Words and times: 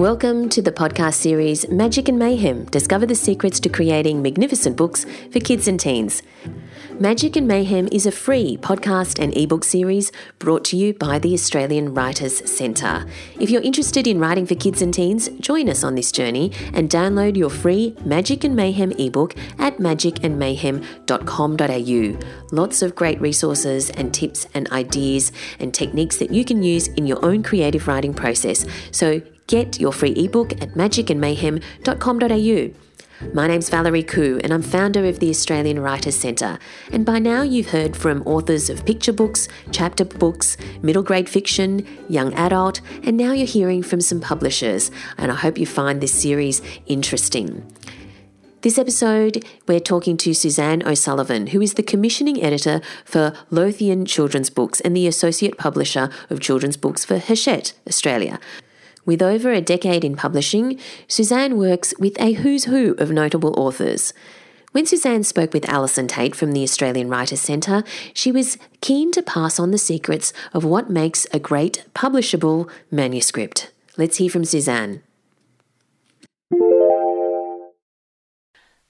Welcome 0.00 0.48
to 0.48 0.62
the 0.62 0.72
podcast 0.72 1.16
series 1.16 1.68
Magic 1.68 2.08
and 2.08 2.18
Mayhem 2.18 2.64
Discover 2.64 3.04
the 3.04 3.14
Secrets 3.14 3.60
to 3.60 3.68
Creating 3.68 4.22
Magnificent 4.22 4.74
Books 4.74 5.04
for 5.30 5.40
Kids 5.40 5.68
and 5.68 5.78
Teens. 5.78 6.22
Magic 6.98 7.36
and 7.36 7.46
Mayhem 7.46 7.86
is 7.92 8.06
a 8.06 8.10
free 8.10 8.56
podcast 8.56 9.22
and 9.22 9.36
ebook 9.36 9.62
series 9.62 10.10
brought 10.38 10.64
to 10.64 10.78
you 10.78 10.94
by 10.94 11.18
the 11.18 11.34
Australian 11.34 11.92
Writers 11.92 12.50
Centre. 12.50 13.04
If 13.38 13.50
you're 13.50 13.60
interested 13.60 14.06
in 14.06 14.18
writing 14.18 14.46
for 14.46 14.54
kids 14.54 14.80
and 14.80 14.94
teens, 14.94 15.28
join 15.38 15.68
us 15.68 15.84
on 15.84 15.96
this 15.96 16.10
journey 16.10 16.50
and 16.72 16.88
download 16.88 17.36
your 17.36 17.50
free 17.50 17.94
Magic 18.02 18.42
and 18.42 18.56
Mayhem 18.56 18.92
ebook 18.92 19.36
at 19.58 19.76
magicandmayhem.com.au. 19.76 22.56
Lots 22.56 22.80
of 22.80 22.94
great 22.94 23.20
resources 23.20 23.90
and 23.90 24.14
tips 24.14 24.46
and 24.54 24.66
ideas 24.72 25.30
and 25.58 25.74
techniques 25.74 26.16
that 26.16 26.32
you 26.32 26.46
can 26.46 26.62
use 26.62 26.88
in 26.88 27.06
your 27.06 27.22
own 27.22 27.42
creative 27.42 27.86
writing 27.86 28.14
process. 28.14 28.64
So 28.92 29.20
get 29.50 29.78
your 29.80 29.92
free 29.92 30.12
ebook 30.12 30.52
at 30.62 30.70
magicandmayhem.com.au. 30.74 32.70
My 33.34 33.46
name's 33.46 33.68
Valerie 33.68 34.02
Khoo, 34.02 34.40
and 34.42 34.50
I'm 34.50 34.62
founder 34.62 35.04
of 35.04 35.18
the 35.18 35.28
Australian 35.28 35.80
Writers 35.80 36.16
Centre. 36.16 36.58
And 36.90 37.04
by 37.04 37.18
now, 37.18 37.42
you've 37.42 37.68
heard 37.70 37.94
from 37.94 38.22
authors 38.22 38.70
of 38.70 38.86
picture 38.86 39.12
books, 39.12 39.46
chapter 39.72 40.06
books, 40.06 40.56
middle 40.80 41.02
grade 41.02 41.28
fiction, 41.28 41.86
young 42.08 42.32
adult, 42.34 42.80
and 43.02 43.18
now 43.18 43.32
you're 43.32 43.46
hearing 43.46 43.82
from 43.82 44.00
some 44.00 44.20
publishers. 44.20 44.90
And 45.18 45.30
I 45.30 45.34
hope 45.34 45.58
you 45.58 45.66
find 45.66 46.00
this 46.00 46.14
series 46.14 46.62
interesting. 46.86 47.70
This 48.62 48.78
episode, 48.78 49.44
we're 49.66 49.80
talking 49.80 50.16
to 50.18 50.32
Suzanne 50.32 50.86
O'Sullivan, 50.86 51.48
who 51.48 51.60
is 51.60 51.74
the 51.74 51.82
commissioning 51.82 52.42
editor 52.42 52.80
for 53.04 53.34
Lothian 53.50 54.06
Children's 54.06 54.48
Books 54.50 54.80
and 54.80 54.96
the 54.96 55.06
associate 55.06 55.58
publisher 55.58 56.08
of 56.30 56.40
children's 56.40 56.76
books 56.76 57.04
for 57.04 57.18
Hachette, 57.18 57.72
Australia. 57.88 58.38
With 59.10 59.22
over 59.22 59.50
a 59.50 59.60
decade 59.60 60.04
in 60.04 60.14
publishing, 60.14 60.78
Suzanne 61.08 61.58
works 61.58 61.92
with 61.98 62.16
a 62.20 62.34
who's 62.34 62.66
who 62.66 62.94
of 62.98 63.10
notable 63.10 63.58
authors. 63.58 64.12
When 64.70 64.86
Suzanne 64.86 65.24
spoke 65.24 65.52
with 65.52 65.68
Allison 65.68 66.06
Tait 66.06 66.36
from 66.36 66.52
the 66.52 66.62
Australian 66.62 67.08
Writers 67.08 67.40
Centre, 67.40 67.82
she 68.14 68.30
was 68.30 68.56
keen 68.80 69.10
to 69.10 69.20
pass 69.20 69.58
on 69.58 69.72
the 69.72 69.78
secrets 69.78 70.32
of 70.52 70.64
what 70.64 70.90
makes 70.90 71.26
a 71.32 71.40
great 71.40 71.84
publishable 71.92 72.70
manuscript. 72.88 73.72
Let's 73.96 74.18
hear 74.18 74.30
from 74.30 74.44
Suzanne. 74.44 75.02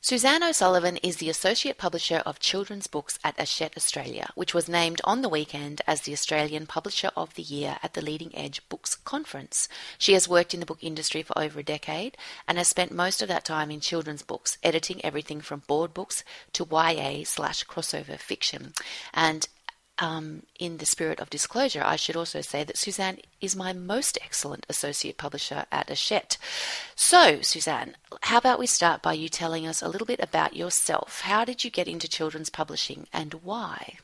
Suzanne 0.03 0.43
O'Sullivan 0.43 0.97
is 0.97 1.19
the 1.19 1.29
Associate 1.29 1.77
Publisher 1.77 2.23
of 2.25 2.41
Children's 2.41 2.87
Books 2.87 3.19
at 3.23 3.39
Hachette 3.39 3.77
Australia, 3.77 4.31
which 4.34 4.55
was 4.55 4.67
named 4.67 5.03
on 5.05 5.20
the 5.20 5.29
weekend 5.29 5.83
as 5.87 6.01
the 6.01 6.15
Australian 6.15 6.65
Publisher 6.65 7.11
of 7.15 7.34
the 7.34 7.42
Year 7.42 7.77
at 7.83 7.92
the 7.92 8.01
Leading 8.01 8.34
Edge 8.34 8.67
Books 8.70 8.95
Conference. 8.95 9.69
She 9.98 10.15
has 10.15 10.27
worked 10.27 10.55
in 10.55 10.61
the 10.61 10.67
book 10.67 10.83
industry 10.83 11.23
for 11.23 11.39
over 11.39 11.61
a 11.61 11.62
decade 11.62 12.17
and 12.48 12.57
has 12.57 12.67
spent 12.67 12.92
most 12.92 13.20
of 13.20 13.29
that 13.29 13.45
time 13.45 13.70
in 13.70 13.81
children's 13.81 14.23
books, 14.23 14.57
editing 14.62 15.05
everything 15.05 15.42
from 15.42 15.65
board 15.67 15.92
books 15.92 16.25
to 16.55 16.67
YA 16.70 17.25
slash 17.25 17.64
crossover 17.64 18.19
fiction. 18.19 18.73
And 19.12 19.48
um, 20.01 20.45
in 20.59 20.79
the 20.79 20.87
spirit 20.87 21.20
of 21.20 21.31
disclosure, 21.31 21.83
I 21.84 21.97
should 21.97 22.17
also 22.17 22.41
say 22.41 22.65
that 22.65 22.79
Suzanne 22.79 23.19
is 23.41 23.55
my 23.55 23.73
most 23.73 24.19
excellent 24.25 24.67
associate 24.69 25.19
publisher 25.19 25.67
at 25.70 25.89
Hachette. 25.89 26.39
So, 26.95 27.42
Suzanne, 27.42 27.97
how 28.23 28.39
about 28.39 28.59
we 28.59 28.67
start 28.67 29.03
by 29.03 29.12
you 29.12 29.29
telling 29.29 29.67
us 29.67 29.83
a 29.83 29.89
little 29.89 30.07
bit 30.07 30.20
about 30.20 30.57
yourself? 30.57 31.20
How 31.23 31.45
did 31.45 31.65
you 31.65 31.70
get 31.70 31.89
into 31.89 32.09
children's 32.09 32.51
publishing 32.51 33.07
and 33.12 33.34
why? 33.34 33.98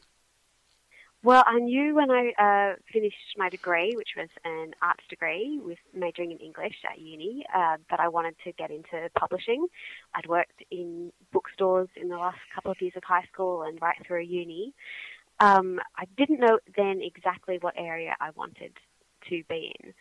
Well, 1.22 1.42
I 1.44 1.58
knew 1.58 1.94
when 1.96 2.08
I 2.08 2.30
uh, 2.38 2.76
finished 2.92 3.34
my 3.36 3.48
degree, 3.48 3.94
which 3.96 4.10
was 4.16 4.28
an 4.44 4.74
arts 4.80 5.02
degree 5.10 5.58
with 5.60 5.78
majoring 5.92 6.30
in 6.30 6.38
English 6.38 6.76
at 6.88 7.00
uni, 7.00 7.44
uh, 7.52 7.78
that 7.90 7.98
I 7.98 8.06
wanted 8.06 8.36
to 8.44 8.52
get 8.52 8.70
into 8.70 9.10
publishing. 9.18 9.66
I'd 10.14 10.26
worked 10.26 10.62
in 10.70 11.10
bookstores 11.32 11.88
in 11.96 12.10
the 12.10 12.16
last 12.16 12.38
couple 12.54 12.70
of 12.70 12.80
years 12.80 12.92
of 12.96 13.02
high 13.02 13.24
school 13.32 13.62
and 13.62 13.82
right 13.82 13.96
through 14.06 14.22
uni. 14.22 14.72
Um, 15.40 15.80
I 15.96 16.04
didn't 16.16 16.40
know 16.40 16.58
then 16.76 17.00
exactly 17.02 17.58
what 17.60 17.74
area 17.76 18.14
I 18.20 18.30
wanted 18.30 18.72
to 19.28 19.42
be 19.48 19.74
in. 19.80 19.94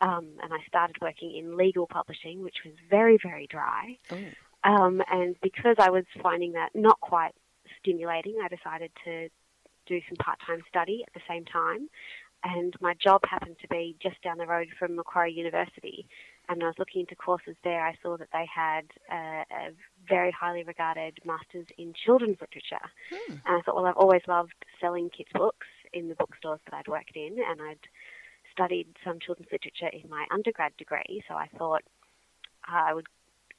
Um, 0.00 0.26
and 0.42 0.52
I 0.52 0.58
started 0.66 0.96
working 1.00 1.34
in 1.36 1.56
legal 1.56 1.86
publishing, 1.86 2.42
which 2.42 2.58
was 2.64 2.74
very, 2.90 3.18
very 3.22 3.46
dry. 3.46 3.96
Oh. 4.10 4.18
Um, 4.64 5.02
and 5.10 5.36
because 5.42 5.76
I 5.78 5.90
was 5.90 6.04
finding 6.22 6.52
that 6.52 6.70
not 6.74 7.00
quite 7.00 7.32
stimulating, 7.80 8.36
I 8.42 8.48
decided 8.48 8.90
to 9.04 9.28
do 9.86 10.00
some 10.08 10.16
part 10.16 10.38
time 10.46 10.62
study 10.68 11.04
at 11.06 11.12
the 11.14 11.20
same 11.28 11.44
time. 11.44 11.88
And 12.42 12.74
my 12.80 12.94
job 12.94 13.22
happened 13.24 13.56
to 13.62 13.68
be 13.68 13.96
just 14.02 14.20
down 14.22 14.38
the 14.38 14.46
road 14.46 14.68
from 14.78 14.96
Macquarie 14.96 15.32
University 15.32 16.06
and 16.48 16.62
I 16.62 16.66
was 16.66 16.78
looking 16.78 17.00
into 17.00 17.16
courses 17.16 17.56
there, 17.64 17.86
I 17.86 17.94
saw 18.02 18.16
that 18.16 18.28
they 18.32 18.46
had 18.52 18.84
a, 19.10 19.44
a 19.50 19.70
very 20.08 20.30
highly 20.30 20.62
regarded 20.62 21.18
Masters 21.24 21.66
in 21.78 21.94
Children's 22.04 22.40
Literature. 22.40 22.84
Hmm. 23.10 23.32
And 23.32 23.56
I 23.56 23.60
thought, 23.62 23.76
well, 23.76 23.86
I've 23.86 23.96
always 23.96 24.22
loved 24.28 24.52
selling 24.80 25.10
kids' 25.10 25.30
books 25.32 25.66
in 25.92 26.08
the 26.08 26.14
bookstores 26.14 26.60
that 26.64 26.74
I'd 26.74 26.88
worked 26.88 27.16
in, 27.16 27.36
and 27.48 27.62
I'd 27.62 27.78
studied 28.52 28.88
some 29.04 29.18
children's 29.20 29.50
literature 29.50 29.88
in 29.88 30.08
my 30.08 30.26
undergrad 30.30 30.76
degree, 30.76 31.22
so 31.28 31.34
I 31.34 31.48
thought 31.58 31.82
I 32.66 32.94
would 32.94 33.06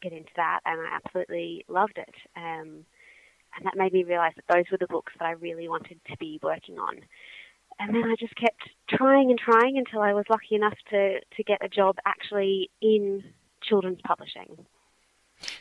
get 0.02 0.14
into 0.14 0.32
that, 0.36 0.60
and 0.66 0.80
I 0.80 0.96
absolutely 0.96 1.66
loved 1.68 1.98
it. 1.98 2.16
Um, 2.36 2.86
and 3.56 3.66
that 3.66 3.78
made 3.78 3.94
me 3.94 4.04
realize 4.04 4.34
that 4.36 4.54
those 4.54 4.66
were 4.72 4.78
the 4.78 4.88
books 4.88 5.14
that 5.18 5.26
I 5.26 5.32
really 5.32 5.70
wanted 5.70 6.00
to 6.10 6.18
be 6.18 6.40
working 6.44 6.78
on 6.78 7.00
and 7.80 7.96
then 7.96 8.04
I 8.04 8.16
just 8.20 8.36
kept 8.36 8.70
trying 8.90 9.30
and 9.30 9.40
trying 9.40 9.78
until 9.78 10.02
I 10.02 10.14
was 10.14 10.26
lucky 10.30 10.56
enough 10.56 10.78
to, 10.92 11.20
to 11.20 11.44
get 11.44 11.64
a 11.64 11.68
job 11.68 11.98
actually 12.06 12.70
in 12.82 13.24
children's 13.62 14.00
publishing. 14.06 14.66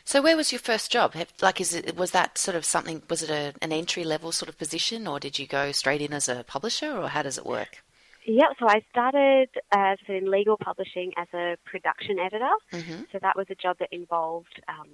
So 0.03 0.21
where 0.21 0.37
was 0.37 0.51
your 0.51 0.59
first 0.59 0.91
job? 0.91 1.13
Like, 1.41 1.59
is 1.59 1.73
it 1.73 1.97
was 1.97 2.11
that 2.11 2.37
sort 2.37 2.55
of 2.55 2.63
something? 2.63 3.01
Was 3.09 3.21
it 3.21 3.29
a, 3.29 3.53
an 3.61 3.73
entry 3.73 4.03
level 4.03 4.31
sort 4.31 4.47
of 4.47 4.57
position, 4.57 5.05
or 5.05 5.19
did 5.19 5.37
you 5.37 5.47
go 5.47 5.71
straight 5.73 6.01
in 6.01 6.13
as 6.13 6.29
a 6.29 6.45
publisher, 6.45 6.95
or 6.97 7.09
how 7.09 7.23
does 7.23 7.37
it 7.37 7.45
work? 7.45 7.83
Yeah, 8.25 8.47
so 8.57 8.67
I 8.67 8.81
started 8.89 9.49
as 9.71 9.99
in 10.07 10.31
legal 10.31 10.57
publishing 10.57 11.11
as 11.17 11.27
a 11.33 11.57
production 11.65 12.17
editor. 12.19 12.53
Mm-hmm. 12.73 13.03
So 13.11 13.19
that 13.21 13.35
was 13.35 13.47
a 13.49 13.55
job 13.55 13.77
that 13.79 13.89
involved 13.91 14.61
um, 14.67 14.89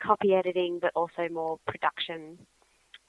copy 0.00 0.32
editing, 0.32 0.78
but 0.80 0.92
also 0.94 1.28
more 1.30 1.58
production 1.66 2.38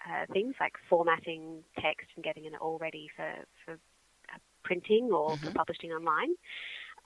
uh, 0.09 0.25
things 0.31 0.55
like 0.59 0.73
formatting 0.89 1.63
text 1.79 2.07
and 2.15 2.23
getting 2.23 2.45
it 2.45 2.53
all 2.61 2.77
ready 2.77 3.09
for, 3.15 3.31
for 3.63 3.73
uh, 3.73 4.37
printing 4.63 5.11
or 5.11 5.31
mm-hmm. 5.31 5.45
for 5.45 5.53
publishing 5.53 5.91
online. 5.91 6.35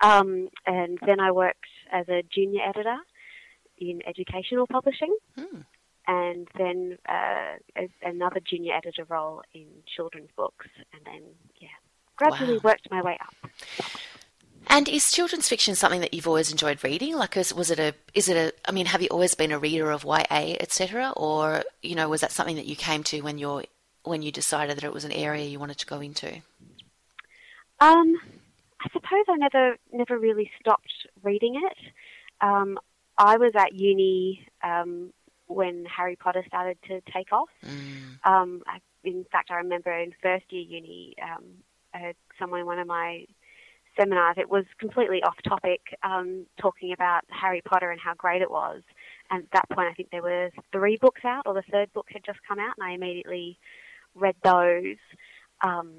Um, 0.01 0.49
and 0.65 0.97
then 1.05 1.19
I 1.19 1.31
worked 1.31 1.65
as 1.91 2.07
a 2.09 2.23
junior 2.33 2.61
editor 2.61 2.97
in 3.77 4.01
educational 4.07 4.67
publishing. 4.67 5.15
Mm. 5.37 5.65
And 6.07 6.47
then 6.57 6.97
uh, 7.07 7.57
another 8.01 8.39
junior 8.43 8.73
editor 8.73 9.05
role 9.07 9.43
in 9.53 9.67
children's 9.95 10.31
books, 10.35 10.65
and 10.91 11.01
then 11.05 11.21
yeah, 11.59 11.67
gradually 12.15 12.55
wow. 12.55 12.61
worked 12.63 12.89
my 12.89 13.03
way 13.03 13.15
up. 13.21 13.51
And 14.67 14.87
is 14.87 15.11
children's 15.11 15.49
fiction 15.49 15.75
something 15.75 16.01
that 16.01 16.13
you've 16.13 16.27
always 16.27 16.51
enjoyed 16.51 16.83
reading? 16.83 17.15
Like, 17.15 17.35
was 17.35 17.71
it 17.71 17.79
a, 17.79 17.95
is 18.13 18.29
it 18.29 18.37
a, 18.37 18.53
I 18.69 18.71
mean, 18.71 18.85
have 18.85 19.01
you 19.01 19.07
always 19.09 19.33
been 19.33 19.51
a 19.51 19.59
reader 19.59 19.91
of 19.91 20.03
YA, 20.03 20.55
etc., 20.59 21.11
or 21.17 21.63
you 21.81 21.95
know, 21.95 22.09
was 22.09 22.21
that 22.21 22.31
something 22.31 22.55
that 22.55 22.65
you 22.65 22.75
came 22.75 23.03
to 23.05 23.21
when 23.21 23.37
you're 23.37 23.63
when 24.03 24.21
you 24.21 24.31
decided 24.31 24.77
that 24.77 24.83
it 24.83 24.93
was 24.93 25.05
an 25.05 25.11
area 25.11 25.45
you 25.45 25.59
wanted 25.59 25.77
to 25.79 25.85
go 25.85 25.99
into? 25.99 26.41
Um, 27.79 28.15
I 28.81 28.89
suppose 28.93 29.25
I 29.27 29.35
never 29.37 29.77
never 29.91 30.17
really 30.17 30.51
stopped 30.59 30.91
reading 31.23 31.55
it. 31.55 31.77
Um, 32.41 32.79
I 33.17 33.37
was 33.37 33.51
at 33.55 33.73
uni 33.73 34.47
um, 34.63 35.11
when 35.47 35.85
Harry 35.85 36.15
Potter 36.15 36.43
started 36.47 36.77
to 36.87 37.01
take 37.11 37.33
off. 37.33 37.49
Mm. 37.65 38.29
Um, 38.29 38.63
I, 38.65 38.79
in 39.03 39.25
fact, 39.31 39.51
I 39.51 39.55
remember 39.55 39.91
in 39.91 40.13
first 40.21 40.45
year 40.49 40.61
uni, 40.61 41.15
um, 41.21 41.43
I 41.93 41.99
heard 41.99 42.15
someone, 42.37 42.65
one 42.65 42.79
of 42.79 42.87
my 42.87 43.25
seminars, 43.99 44.35
it 44.37 44.49
was 44.49 44.65
completely 44.79 45.21
off 45.23 45.35
topic, 45.47 45.81
um, 46.03 46.45
talking 46.59 46.93
about 46.93 47.21
Harry 47.29 47.61
Potter 47.61 47.91
and 47.91 47.99
how 47.99 48.13
great 48.13 48.41
it 48.41 48.51
was. 48.51 48.81
And 49.29 49.43
at 49.43 49.51
that 49.51 49.69
point, 49.69 49.89
I 49.89 49.93
think 49.93 50.09
there 50.11 50.23
were 50.23 50.49
three 50.71 50.97
books 50.97 51.21
out, 51.25 51.43
or 51.45 51.53
the 51.53 51.63
third 51.71 51.91
book 51.93 52.07
had 52.11 52.23
just 52.23 52.39
come 52.47 52.59
out, 52.59 52.75
and 52.77 52.87
I 52.87 52.93
immediately 52.93 53.59
read 54.15 54.35
those. 54.43 54.97
Um, 55.61 55.91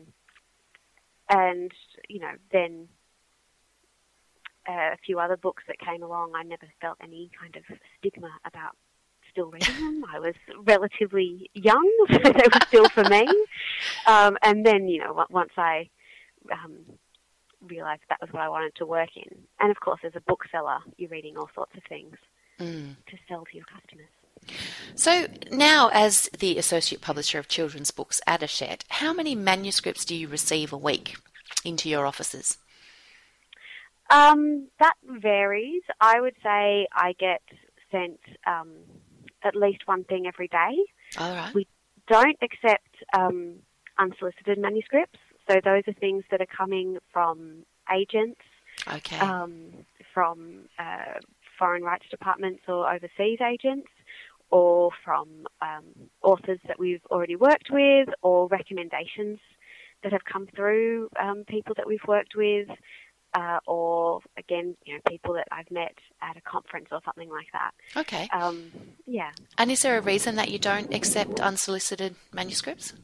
and 1.28 1.70
you 2.08 2.20
know, 2.20 2.32
then 2.50 2.88
a 4.66 4.96
few 5.04 5.18
other 5.18 5.36
books 5.36 5.62
that 5.68 5.78
came 5.78 6.02
along, 6.02 6.32
I 6.34 6.42
never 6.42 6.66
felt 6.80 6.98
any 7.02 7.30
kind 7.38 7.56
of 7.56 7.62
stigma 7.98 8.30
about 8.44 8.76
still 9.30 9.50
reading 9.50 9.74
them. 9.74 10.04
I 10.12 10.18
was 10.18 10.34
relatively 10.64 11.50
young, 11.54 11.88
so 12.10 12.18
they 12.18 12.30
were 12.30 12.66
still 12.66 12.88
for 12.88 13.04
me. 13.04 13.26
Um, 14.06 14.36
and 14.42 14.64
then, 14.64 14.88
you 14.88 14.98
know, 14.98 15.24
once 15.30 15.52
I 15.56 15.88
um, 16.50 16.80
realised 17.68 18.02
that 18.08 18.20
was 18.20 18.30
what 18.32 18.42
I 18.42 18.48
wanted 18.48 18.74
to 18.76 18.86
work 18.86 19.10
in. 19.16 19.36
And 19.58 19.70
of 19.70 19.80
course, 19.80 20.00
as 20.04 20.12
a 20.14 20.20
bookseller, 20.20 20.78
you're 20.96 21.10
reading 21.10 21.36
all 21.36 21.50
sorts 21.54 21.72
of 21.76 21.82
things 21.88 22.16
mm. 22.58 22.96
to 23.06 23.16
sell 23.28 23.44
to 23.44 23.56
your 23.56 23.66
customers. 23.66 24.08
So 24.94 25.26
now, 25.50 25.90
as 25.92 26.30
the 26.38 26.58
associate 26.58 27.00
publisher 27.00 27.38
of 27.38 27.48
children's 27.48 27.90
books 27.90 28.20
at 28.26 28.40
Hachette, 28.40 28.84
how 28.88 29.12
many 29.12 29.34
manuscripts 29.34 30.04
do 30.04 30.14
you 30.14 30.28
receive 30.28 30.72
a 30.72 30.78
week 30.78 31.16
into 31.64 31.88
your 31.88 32.06
offices? 32.06 32.58
Um, 34.10 34.68
that 34.78 34.94
varies. 35.04 35.82
I 36.00 36.20
would 36.20 36.34
say 36.42 36.88
I 36.92 37.14
get 37.18 37.42
sent 37.92 38.18
um, 38.46 38.72
at 39.44 39.54
least 39.54 39.82
one 39.86 40.04
thing 40.04 40.26
every 40.26 40.48
day. 40.48 40.76
All 41.18 41.34
right. 41.34 41.54
We 41.54 41.66
don't 42.08 42.36
accept 42.42 42.88
um, 43.16 43.56
unsolicited 43.98 44.58
manuscripts. 44.58 45.18
So 45.50 45.60
those 45.64 45.82
are 45.88 45.92
things 45.94 46.24
that 46.30 46.40
are 46.40 46.46
coming 46.46 46.98
from 47.12 47.64
agents, 47.92 48.40
Okay. 48.86 49.18
um, 49.18 49.72
from 50.14 50.68
uh, 50.78 51.18
foreign 51.58 51.82
rights 51.82 52.06
departments 52.10 52.62
or 52.68 52.90
overseas 52.92 53.40
agents, 53.40 53.88
or 54.50 54.90
from 55.04 55.46
um, 55.60 55.84
authors 56.22 56.60
that 56.68 56.78
we've 56.78 57.04
already 57.10 57.36
worked 57.36 57.70
with, 57.70 58.08
or 58.22 58.46
recommendations 58.48 59.38
that 60.02 60.12
have 60.12 60.24
come 60.24 60.46
through 60.54 61.08
um, 61.20 61.44
people 61.46 61.74
that 61.76 61.86
we've 61.86 62.06
worked 62.06 62.34
with, 62.36 62.68
uh, 63.34 63.58
or 63.66 64.20
again, 64.38 64.76
you 64.84 64.94
know, 64.94 65.00
people 65.08 65.34
that 65.34 65.48
I've 65.50 65.70
met 65.70 65.94
at 66.22 66.36
a 66.36 66.40
conference 66.40 66.88
or 66.92 67.00
something 67.04 67.28
like 67.28 67.46
that. 67.52 67.72
okay. 67.96 68.28
Um, 68.32 68.70
yeah. 69.06 69.30
And 69.58 69.70
is 69.70 69.80
there 69.80 69.98
a 69.98 70.00
reason 70.00 70.36
that 70.36 70.50
you 70.50 70.58
don't 70.58 70.94
accept 70.94 71.40
unsolicited 71.40 72.14
manuscripts? 72.32 72.94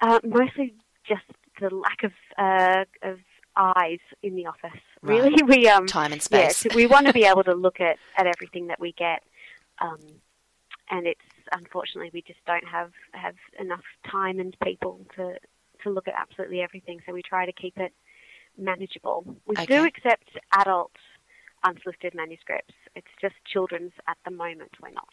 Uh, 0.00 0.20
mostly 0.24 0.74
just 1.06 1.22
the 1.60 1.74
lack 1.74 2.02
of 2.02 2.12
uh, 2.38 2.84
of 3.02 3.18
eyes 3.56 4.00
in 4.22 4.34
the 4.36 4.46
office. 4.46 4.80
Right. 5.02 5.22
Really, 5.22 5.42
we 5.46 5.68
um 5.68 5.86
Time 5.86 6.12
and 6.12 6.22
space. 6.22 6.58
so 6.58 6.68
we 6.74 6.86
want 6.86 7.06
to 7.06 7.12
be 7.12 7.24
able 7.30 7.44
to 7.44 7.54
look 7.54 7.80
at, 7.80 7.96
at 8.16 8.26
everything 8.26 8.68
that 8.68 8.80
we 8.80 8.92
get, 8.92 9.22
um, 9.80 9.98
and 10.90 11.06
it's 11.06 11.20
unfortunately 11.52 12.10
we 12.12 12.22
just 12.22 12.44
don't 12.46 12.66
have 12.66 12.90
have 13.12 13.34
enough 13.58 13.84
time 14.10 14.40
and 14.40 14.56
people 14.62 15.00
to 15.16 15.34
to 15.82 15.90
look 15.90 16.08
at 16.08 16.14
absolutely 16.16 16.60
everything. 16.60 17.00
So 17.06 17.12
we 17.12 17.22
try 17.22 17.46
to 17.46 17.52
keep 17.52 17.76
it 17.78 17.92
manageable. 18.58 19.24
We 19.46 19.56
Okay. 19.58 19.66
do 19.66 19.84
accept 19.84 20.30
adult 20.56 20.92
unsolicited 21.64 22.14
manuscripts. 22.14 22.74
It's 22.94 23.08
just 23.20 23.34
children's 23.44 23.92
at 24.06 24.16
the 24.24 24.30
moment. 24.30 24.70
We're 24.80 24.90
not. 24.90 25.08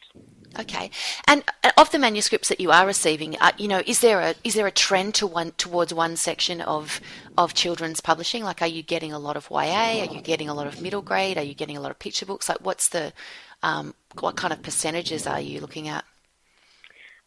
Okay. 0.59 0.91
And 1.27 1.43
uh, 1.63 1.71
of 1.77 1.91
the 1.91 1.99
manuscripts 1.99 2.49
that 2.49 2.59
you 2.59 2.71
are 2.71 2.85
receiving, 2.85 3.37
uh, 3.39 3.51
you 3.57 3.67
know, 3.67 3.81
is 3.85 4.01
there 4.01 4.19
a 4.19 4.35
is 4.43 4.53
there 4.53 4.67
a 4.67 4.71
trend 4.71 5.15
to 5.15 5.27
one 5.27 5.51
towards 5.53 5.93
one 5.93 6.15
section 6.17 6.61
of 6.61 6.99
of 7.37 7.53
children's 7.53 8.01
publishing? 8.01 8.43
Like, 8.43 8.61
are 8.61 8.67
you 8.67 8.83
getting 8.83 9.13
a 9.13 9.19
lot 9.19 9.37
of 9.37 9.49
YA? 9.49 10.01
Are 10.01 10.13
you 10.13 10.21
getting 10.21 10.49
a 10.49 10.53
lot 10.53 10.67
of 10.67 10.81
middle 10.81 11.01
grade? 11.01 11.37
Are 11.37 11.43
you 11.43 11.55
getting 11.55 11.77
a 11.77 11.81
lot 11.81 11.91
of 11.91 11.99
picture 11.99 12.25
books? 12.25 12.49
Like, 12.49 12.59
what's 12.61 12.89
the 12.89 13.13
um, 13.63 13.95
what 14.19 14.35
kind 14.35 14.53
of 14.53 14.61
percentages 14.61 15.25
are 15.25 15.41
you 15.41 15.61
looking 15.61 15.87
at? 15.87 16.03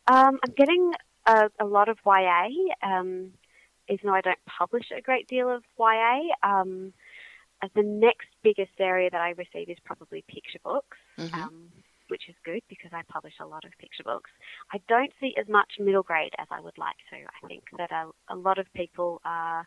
Um, 0.06 0.38
I'm 0.44 0.53
getting 0.56 0.93
a, 1.26 1.50
a 1.59 1.65
lot 1.65 1.88
of 1.88 1.99
YA, 2.05 2.49
um, 2.82 3.31
even 3.88 4.00
though 4.05 4.15
I 4.15 4.21
don't 4.21 4.38
publish 4.47 4.85
a 4.97 5.00
great 5.00 5.26
deal 5.29 5.49
of 5.49 5.62
YA. 5.79 6.21
Um, 6.43 6.93
the 7.75 7.82
next 7.82 8.28
biggest 8.43 8.72
area 8.78 9.11
that 9.11 9.20
I 9.20 9.31
receive 9.31 9.69
is 9.70 9.78
probably 9.84 10.22
picture 10.28 10.58
books, 10.62 10.99
Mhm. 11.19 11.34
um, 11.34 11.72
which 12.08 12.28
is 12.28 12.34
good 12.44 12.62
because 12.69 12.93
I 12.93 13.02
publish 13.02 13.34
a 13.40 13.46
lot 13.46 13.64
of 13.64 13.72
picture 13.78 14.02
books. 14.02 14.31
I 14.72 14.78
don't 14.88 15.12
see 15.20 15.34
as 15.37 15.49
much 15.49 15.78
middle 15.78 16.02
grade 16.02 16.34
as 16.38 16.49
I 16.50 16.61
would 16.61 16.76
like 16.78 16.96
to. 17.11 17.16
I 17.16 17.46
think 17.46 17.64
that 17.78 17.90
a, 17.90 18.11
a 18.28 18.37
lot 18.37 18.58
of 18.58 18.72
people 18.75 19.20
are 19.25 19.66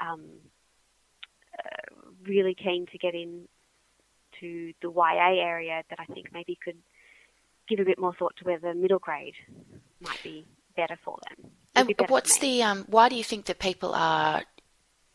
um, 0.00 0.24
uh, 1.58 1.94
really 2.26 2.54
keen 2.54 2.86
to 2.86 2.98
get 2.98 3.14
in 3.14 3.48
to 4.40 4.72
the 4.82 4.90
YA 4.90 5.40
area 5.40 5.82
that 5.90 6.00
I 6.00 6.06
think 6.06 6.32
maybe 6.32 6.58
could 6.62 6.76
give 7.68 7.80
a 7.80 7.84
bit 7.84 7.98
more 7.98 8.14
thought 8.14 8.36
to 8.36 8.44
whether 8.44 8.74
middle 8.74 8.98
grade 8.98 9.34
might 10.00 10.22
be 10.22 10.46
better 10.76 10.98
for 11.04 11.18
them. 11.28 11.50
And 11.74 11.94
what's 12.08 12.38
the 12.38 12.62
um, 12.62 12.84
why 12.88 13.08
do 13.08 13.16
you 13.16 13.24
think 13.24 13.46
that 13.46 13.58
people 13.58 13.94
are, 13.94 14.42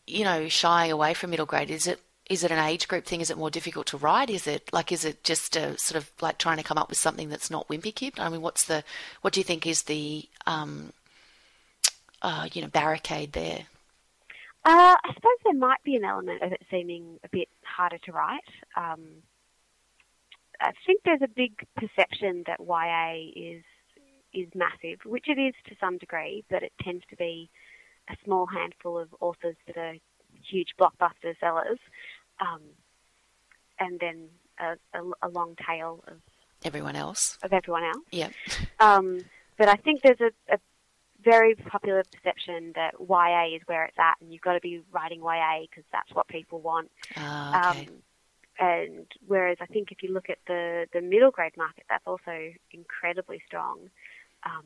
you 0.08 0.24
know, 0.24 0.48
shying 0.48 0.92
away 0.92 1.14
from 1.14 1.30
middle 1.30 1.46
grade? 1.46 1.70
Is 1.70 1.88
it 1.88 2.00
is 2.30 2.44
it 2.44 2.52
an 2.52 2.60
age 2.60 2.88
group 2.88 3.06
thing? 3.06 3.22
Is 3.22 3.32
it 3.32 3.38
more 3.38 3.50
difficult 3.50 3.88
to 3.88 3.98
write? 3.98 4.30
Is 4.30 4.46
it 4.46 4.70
like 4.72 4.92
is 4.92 5.04
it 5.04 5.24
just 5.24 5.56
a 5.56 5.78
sort 5.80 6.02
of 6.02 6.12
like 6.22 6.38
trying 6.38 6.58
to 6.58 6.64
come 6.64 6.78
up 6.78 6.90
with 6.90 7.00
something 7.00 7.30
that's 7.30 7.50
not 7.50 7.68
Wimpy 7.68 7.94
Kid? 7.94 8.20
I 8.20 8.30
mean, 8.30 8.42
what's 8.42 8.66
the 8.66 8.84
what 9.22 9.34
do 9.34 9.40
you 9.40 9.44
think 9.44 9.66
is 9.66 9.84
the 9.84 10.30
um, 10.46 10.94
uh, 12.22 12.48
you 12.54 12.62
know 12.62 12.68
barricade 12.68 13.34
there? 13.34 13.66
Uh, 14.64 14.96
I 15.04 15.14
suppose 15.14 15.38
there 15.44 15.54
might 15.54 15.84
be 15.84 15.96
an 15.96 16.06
element 16.06 16.44
of 16.44 16.52
it 16.52 16.62
seeming 16.70 17.20
a 17.24 17.30
bit 17.30 17.48
harder 17.64 17.98
to 17.98 18.12
write. 18.12 18.42
Um, 18.76 19.24
I 20.62 20.74
think 20.86 21.02
there's 21.04 21.22
a 21.24 21.30
big 21.30 21.66
perception 21.76 22.44
that 22.46 22.60
YA 22.60 23.32
is 23.36 23.64
is 24.34 24.48
massive, 24.54 25.00
which 25.06 25.26
it 25.28 25.40
is 25.40 25.56
to 25.68 25.76
some 25.80 25.98
degree, 25.98 26.44
but 26.50 26.62
it 26.62 26.74
tends 26.84 27.04
to 27.10 27.16
be 27.16 27.50
a 28.08 28.16
small 28.24 28.46
handful 28.46 29.00
of 29.00 29.10
authors 29.20 29.56
that 29.66 29.78
are 29.78 29.96
huge 30.44 30.70
blockbuster 30.80 31.38
sellers, 31.40 31.80
um, 32.40 32.62
and 33.80 34.00
then 34.00 34.28
a, 34.60 34.76
a, 34.98 35.28
a 35.28 35.30
long 35.30 35.56
tail 35.68 36.04
of, 36.08 36.18
Everyone 36.64 36.96
else, 36.98 37.38
of 37.42 37.54
everyone 37.54 37.84
else. 37.84 38.04
yeah, 38.12 38.30
Um, 38.80 39.24
but 39.58 39.68
I 39.70 39.76
think 39.76 40.02
there's 40.02 40.20
a, 40.22 40.54
a 40.54 40.58
very 41.24 41.56
popular 41.56 42.04
perception 42.12 42.74
that 42.76 42.94
YA 43.00 43.56
is 43.56 43.62
where 43.66 43.86
it's 43.86 43.98
at, 44.00 44.16
and 44.22 44.32
you've 44.32 44.42
got 44.42 44.54
to 44.54 44.60
be 44.62 44.82
writing 44.92 45.22
YA 45.22 45.62
because 45.70 45.84
that's 45.92 46.14
what 46.14 46.28
people 46.28 46.60
want. 46.60 46.90
Ah, 47.16 47.72
okay, 47.72 47.88
Um, 47.88 47.94
and 48.60 49.08
whereas 49.28 49.58
I 49.62 49.66
think 49.66 49.92
if 49.92 50.04
you 50.04 50.14
look 50.14 50.30
at 50.30 50.40
the, 50.48 50.86
the 50.94 51.02
middle 51.02 51.32
grade 51.32 51.56
market, 51.58 51.84
that's 51.90 52.06
also 52.06 52.52
incredibly 52.72 53.42
strong. 53.48 53.90
Um, 54.46 54.66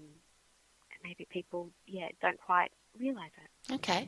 maybe 1.03 1.27
people, 1.29 1.69
yeah, 1.87 2.09
don't 2.21 2.39
quite 2.39 2.71
realise 2.99 3.31
it. 3.43 3.73
okay. 3.75 4.07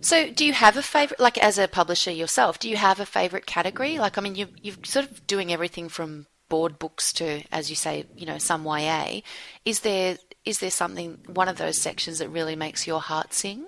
So, 0.00 0.30
do 0.30 0.44
you 0.44 0.52
have 0.52 0.76
a 0.76 0.82
favorite? 0.82 1.20
Like 1.20 1.38
as 1.38 1.58
a 1.58 1.68
publisher 1.68 2.10
yourself, 2.10 2.58
do 2.58 2.68
you 2.68 2.76
have 2.76 3.00
a 3.00 3.06
favorite 3.06 3.46
category? 3.46 3.98
Like, 3.98 4.18
I 4.18 4.20
mean, 4.20 4.34
you 4.34 4.48
you're 4.62 4.76
sort 4.84 5.10
of 5.10 5.26
doing 5.26 5.52
everything 5.52 5.88
from 5.88 6.26
board 6.48 6.78
books 6.78 7.12
to, 7.14 7.42
as 7.50 7.70
you 7.70 7.76
say, 7.76 8.04
you 8.16 8.26
know, 8.26 8.38
some 8.38 8.64
YA. 8.64 9.20
Is 9.64 9.80
there 9.80 10.18
is 10.44 10.58
there 10.58 10.70
something 10.70 11.18
one 11.26 11.48
of 11.48 11.56
those 11.56 11.78
sections 11.78 12.18
that 12.18 12.28
really 12.28 12.56
makes 12.56 12.86
your 12.86 13.00
heart 13.00 13.32
sing? 13.32 13.66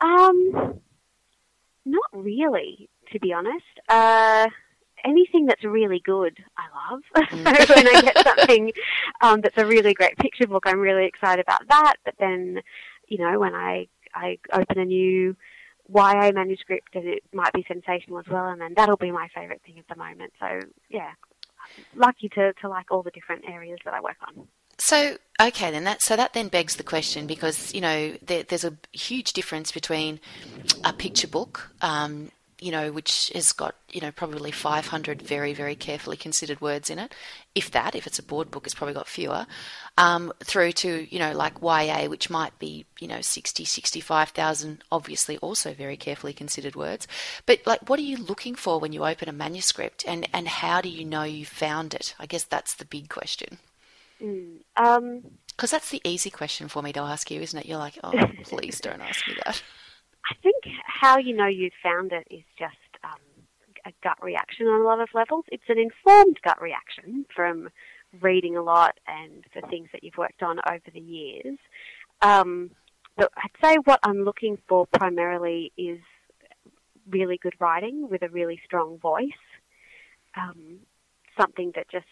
Um, 0.00 0.80
not 1.84 2.10
really, 2.12 2.88
to 3.12 3.18
be 3.20 3.32
honest. 3.32 3.64
Uh, 3.88 4.48
anything 5.04 5.46
that's 5.46 5.64
really 5.64 6.00
good, 6.00 6.38
I 6.56 6.92
love. 6.92 7.02
so 7.66 7.74
when 7.74 7.88
I 7.88 8.00
get 8.00 8.18
something 8.24 8.72
um, 9.20 9.40
that's 9.40 9.58
a 9.58 9.66
really 9.66 9.94
great 9.94 10.16
picture 10.18 10.46
book, 10.46 10.64
I'm 10.66 10.80
really 10.80 11.06
excited 11.06 11.44
about 11.44 11.68
that. 11.68 11.94
But 12.04 12.14
then, 12.18 12.60
you 13.08 13.18
know, 13.18 13.38
when 13.38 13.54
I 13.54 13.88
I 14.14 14.38
open 14.52 14.78
a 14.78 14.84
new 14.84 15.36
YA 15.92 16.32
manuscript, 16.32 16.94
and 16.94 17.06
it 17.06 17.22
might 17.32 17.52
be 17.52 17.64
sensational 17.68 18.18
as 18.18 18.26
well, 18.28 18.46
and 18.46 18.60
then 18.60 18.74
that'll 18.76 18.96
be 18.96 19.10
my 19.10 19.28
favourite 19.34 19.62
thing 19.62 19.78
at 19.78 19.88
the 19.88 19.96
moment. 19.96 20.32
So 20.40 20.60
yeah, 20.88 21.12
lucky 21.94 22.28
to 22.30 22.52
to 22.54 22.68
like 22.68 22.90
all 22.90 23.02
the 23.02 23.10
different 23.10 23.44
areas 23.46 23.78
that 23.84 23.94
I 23.94 24.00
work 24.00 24.16
on. 24.26 24.46
So 24.78 25.16
okay, 25.40 25.70
then 25.70 25.84
that 25.84 26.02
so 26.02 26.16
that 26.16 26.32
then 26.32 26.48
begs 26.48 26.76
the 26.76 26.82
question 26.82 27.26
because 27.26 27.74
you 27.74 27.80
know 27.80 28.14
there, 28.22 28.42
there's 28.42 28.64
a 28.64 28.74
huge 28.92 29.32
difference 29.32 29.72
between 29.72 30.20
a 30.84 30.92
picture 30.92 31.28
book, 31.28 31.70
um, 31.82 32.30
you 32.64 32.70
know, 32.70 32.90
which 32.92 33.30
has 33.34 33.52
got 33.52 33.74
you 33.92 34.00
know 34.00 34.10
probably 34.10 34.50
500 34.50 35.20
very 35.20 35.52
very 35.52 35.74
carefully 35.74 36.16
considered 36.16 36.62
words 36.62 36.88
in 36.88 36.98
it, 36.98 37.14
if 37.54 37.70
that. 37.72 37.94
If 37.94 38.06
it's 38.06 38.18
a 38.18 38.22
board 38.22 38.50
book, 38.50 38.64
it's 38.64 38.74
probably 38.74 38.94
got 38.94 39.06
fewer. 39.06 39.46
Um, 39.98 40.32
through 40.42 40.72
to 40.72 41.06
you 41.14 41.18
know 41.18 41.32
like 41.32 41.60
YA, 41.60 42.08
which 42.08 42.30
might 42.30 42.58
be 42.58 42.86
you 42.98 43.06
know 43.06 43.20
60, 43.20 43.66
65,000, 43.66 44.82
obviously 44.90 45.36
also 45.38 45.74
very 45.74 45.98
carefully 45.98 46.32
considered 46.32 46.74
words. 46.74 47.06
But 47.44 47.60
like, 47.66 47.86
what 47.90 47.98
are 47.98 48.02
you 48.02 48.16
looking 48.16 48.54
for 48.54 48.80
when 48.80 48.94
you 48.94 49.04
open 49.04 49.28
a 49.28 49.32
manuscript, 49.32 50.02
and 50.08 50.26
and 50.32 50.48
how 50.48 50.80
do 50.80 50.88
you 50.88 51.04
know 51.04 51.24
you 51.24 51.44
found 51.44 51.92
it? 51.92 52.14
I 52.18 52.24
guess 52.24 52.44
that's 52.44 52.74
the 52.74 52.86
big 52.86 53.10
question. 53.10 53.58
Mm. 54.22 54.60
Um, 54.78 55.22
Because 55.48 55.70
that's 55.70 55.90
the 55.90 56.00
easy 56.02 56.30
question 56.30 56.68
for 56.68 56.82
me 56.82 56.94
to 56.94 57.00
ask 57.00 57.30
you, 57.30 57.42
isn't 57.42 57.58
it? 57.58 57.66
You're 57.66 57.78
like, 57.78 57.98
oh, 58.02 58.12
please 58.44 58.80
don't 58.80 59.02
ask 59.02 59.28
me 59.28 59.34
that. 59.44 59.62
I 60.30 60.34
think 60.42 60.64
how 60.86 61.18
you 61.18 61.36
know 61.36 61.46
you've 61.46 61.72
found 61.82 62.12
it 62.12 62.26
is 62.30 62.44
just 62.58 62.74
um, 63.04 63.20
a 63.86 63.92
gut 64.02 64.22
reaction 64.22 64.66
on 64.66 64.80
a 64.80 64.84
lot 64.84 65.00
of 65.00 65.08
levels. 65.14 65.44
It's 65.48 65.68
an 65.68 65.78
informed 65.78 66.38
gut 66.42 66.60
reaction 66.60 67.26
from 67.34 67.68
reading 68.20 68.56
a 68.56 68.62
lot 68.62 68.98
and 69.06 69.44
the 69.54 69.66
things 69.68 69.88
that 69.92 70.02
you've 70.02 70.16
worked 70.16 70.42
on 70.42 70.60
over 70.68 70.90
the 70.92 71.00
years. 71.00 71.58
Um, 72.22 72.70
but 73.16 73.30
I'd 73.36 73.66
say 73.66 73.76
what 73.84 74.00
I'm 74.02 74.24
looking 74.24 74.58
for 74.68 74.86
primarily 74.86 75.72
is 75.76 76.00
really 77.08 77.38
good 77.38 77.54
writing 77.60 78.08
with 78.08 78.22
a 78.22 78.28
really 78.28 78.60
strong 78.64 78.98
voice. 78.98 79.28
Um, 80.36 80.78
something 81.38 81.72
that 81.76 81.88
just 81.90 82.06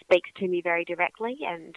speaks 0.00 0.30
to 0.36 0.46
me 0.46 0.60
very 0.60 0.84
directly 0.84 1.38
and 1.46 1.74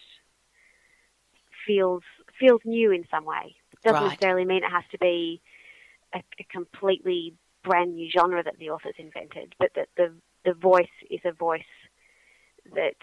feels 1.65 2.03
feels 2.39 2.61
new 2.65 2.91
in 2.91 3.05
some 3.09 3.25
way. 3.25 3.55
Doesn't 3.83 4.01
Right. 4.01 4.09
necessarily 4.11 4.45
mean 4.45 4.63
it 4.63 4.71
has 4.71 4.83
to 4.91 4.97
be 4.97 5.41
a, 6.13 6.21
a 6.39 6.43
completely 6.51 7.33
brand 7.63 7.95
new 7.95 8.09
genre 8.09 8.43
that 8.43 8.57
the 8.59 8.69
author's 8.69 8.95
invented, 8.97 9.55
but 9.59 9.71
that 9.75 9.89
the 9.97 10.13
the 10.45 10.53
voice 10.53 10.87
is 11.09 11.19
a 11.25 11.31
voice 11.31 11.61
that 12.73 12.95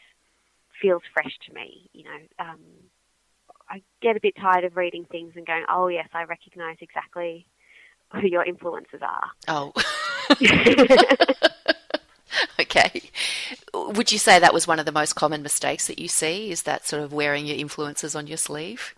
feels 0.81 1.03
fresh 1.13 1.37
to 1.47 1.55
me. 1.55 1.91
You 1.93 2.05
know, 2.05 2.19
um, 2.39 2.61
I 3.69 3.83
get 4.01 4.17
a 4.17 4.21
bit 4.21 4.35
tired 4.37 4.65
of 4.65 4.77
reading 4.77 5.05
things 5.05 5.33
and 5.37 5.47
going, 5.47 5.65
"Oh 5.69 5.89
yes, 5.89 6.09
I 6.13 6.25
recognise 6.25 6.77
exactly 6.81 7.47
who 8.13 8.27
your 8.27 8.45
influences 8.45 9.01
are. 9.03 9.31
Oh. 9.49 9.73
okay. 12.61 13.03
Would 13.75 14.13
you 14.13 14.19
say 14.19 14.39
that 14.39 14.55
was 14.55 14.67
one 14.67 14.79
of 14.79 14.87
the 14.87 14.93
most 14.93 15.15
common 15.15 15.43
mistakes 15.43 15.87
that 15.87 15.99
you 15.99 16.09
see? 16.09 16.51
Is 16.51 16.63
that 16.63 16.87
sort 16.87 17.03
of 17.03 17.13
wearing 17.13 17.47
your 17.47 17.57
influences 17.57 18.15
on 18.15 18.27
your 18.27 18.37
sleeve? 18.37 18.95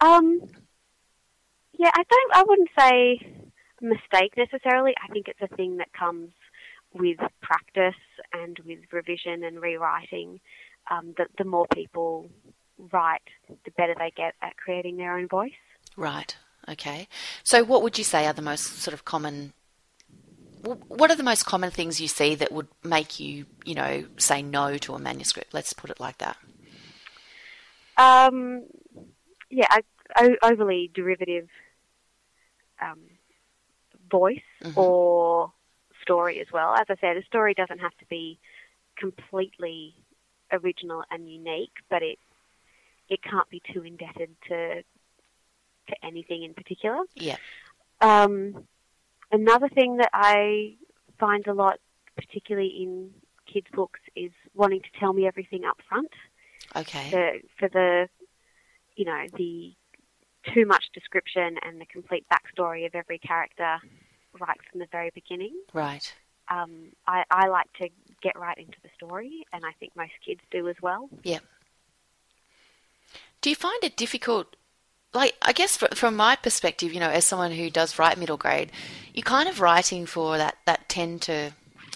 Um, 0.00 0.40
yeah, 1.80 1.90
I 1.94 2.02
don't. 2.02 2.34
I 2.34 2.44
wouldn't 2.46 2.68
say 2.78 3.46
mistake 3.80 4.34
necessarily. 4.36 4.92
I 5.02 5.10
think 5.10 5.28
it's 5.28 5.40
a 5.40 5.56
thing 5.56 5.78
that 5.78 5.90
comes 5.94 6.28
with 6.92 7.16
practice 7.40 8.00
and 8.34 8.58
with 8.66 8.80
revision 8.92 9.42
and 9.44 9.62
rewriting. 9.62 10.40
Um, 10.90 11.14
the, 11.16 11.24
the 11.38 11.44
more 11.44 11.66
people 11.72 12.28
write, 12.92 13.22
the 13.48 13.70
better 13.70 13.94
they 13.98 14.12
get 14.14 14.34
at 14.42 14.58
creating 14.58 14.98
their 14.98 15.16
own 15.16 15.26
voice. 15.26 15.52
Right. 15.96 16.36
Okay. 16.68 17.08
So, 17.44 17.64
what 17.64 17.82
would 17.82 17.96
you 17.96 18.04
say 18.04 18.26
are 18.26 18.34
the 18.34 18.42
most 18.42 18.82
sort 18.82 18.92
of 18.92 19.06
common? 19.06 19.54
What 20.62 21.10
are 21.10 21.16
the 21.16 21.22
most 21.22 21.46
common 21.46 21.70
things 21.70 21.98
you 21.98 22.08
see 22.08 22.34
that 22.34 22.52
would 22.52 22.68
make 22.84 23.18
you, 23.18 23.46
you 23.64 23.74
know, 23.74 24.04
say 24.18 24.42
no 24.42 24.76
to 24.76 24.92
a 24.92 24.98
manuscript? 24.98 25.54
Let's 25.54 25.72
put 25.72 25.88
it 25.88 25.98
like 25.98 26.18
that. 26.18 26.36
Um, 27.96 28.64
yeah, 29.48 29.64
I, 30.14 30.36
overly 30.42 30.90
derivative 30.92 31.48
um, 32.82 33.00
voice 34.10 34.38
mm-hmm. 34.62 34.78
or 34.78 35.52
story 36.02 36.40
as 36.40 36.46
well. 36.52 36.74
As 36.74 36.86
I 36.88 36.96
said, 37.00 37.16
a 37.16 37.24
story 37.24 37.54
doesn't 37.54 37.78
have 37.78 37.96
to 37.98 38.04
be 38.06 38.38
completely 38.96 39.94
original 40.52 41.04
and 41.10 41.30
unique, 41.30 41.74
but 41.88 42.02
it 42.02 42.18
it 43.08 43.22
can't 43.22 43.48
be 43.50 43.62
too 43.72 43.82
indebted 43.82 44.30
to 44.48 44.82
to 45.88 46.04
anything 46.04 46.42
in 46.42 46.54
particular. 46.54 46.98
Yeah. 47.14 47.36
Um, 48.00 48.66
another 49.30 49.68
thing 49.68 49.98
that 49.98 50.10
I 50.12 50.74
find 51.18 51.46
a 51.46 51.52
lot, 51.52 51.78
particularly 52.16 52.68
in 52.68 53.10
kids' 53.52 53.66
books, 53.72 54.00
is 54.16 54.30
wanting 54.54 54.80
to 54.80 55.00
tell 55.00 55.12
me 55.12 55.26
everything 55.26 55.64
up 55.64 55.78
front. 55.88 56.10
Okay. 56.76 57.10
For, 57.10 57.32
for 57.58 57.68
the, 57.68 58.08
you 58.94 59.04
know, 59.04 59.24
the 59.36 59.74
too 60.54 60.64
much 60.66 60.90
description 60.94 61.56
and 61.62 61.80
the 61.80 61.86
complete 61.86 62.26
backstory 62.58 62.86
of 62.86 62.94
every 62.94 63.18
character 63.18 63.78
right 64.38 64.58
from 64.70 64.80
the 64.80 64.86
very 64.90 65.10
beginning. 65.14 65.54
Right. 65.72 66.12
Um, 66.48 66.92
I, 67.06 67.24
I 67.30 67.48
like 67.48 67.72
to 67.74 67.88
get 68.22 68.38
right 68.38 68.58
into 68.58 68.76
the 68.82 68.88
story, 68.96 69.44
and 69.52 69.64
I 69.64 69.72
think 69.78 69.94
most 69.96 70.12
kids 70.24 70.40
do 70.50 70.68
as 70.68 70.76
well. 70.82 71.08
Yeah. 71.22 71.38
Do 73.40 73.50
you 73.50 73.56
find 73.56 73.82
it 73.82 73.96
difficult? 73.96 74.56
Like, 75.12 75.34
I 75.42 75.52
guess 75.52 75.76
from 75.76 76.16
my 76.16 76.36
perspective, 76.36 76.92
you 76.92 77.00
know, 77.00 77.10
as 77.10 77.26
someone 77.26 77.52
who 77.52 77.70
does 77.70 77.98
write 77.98 78.18
middle 78.18 78.36
grade, 78.36 78.70
you're 79.14 79.22
kind 79.22 79.48
of 79.48 79.60
writing 79.60 80.06
for 80.06 80.38
that, 80.38 80.56
that 80.66 80.88
10 80.88 81.18
to, 81.20 81.52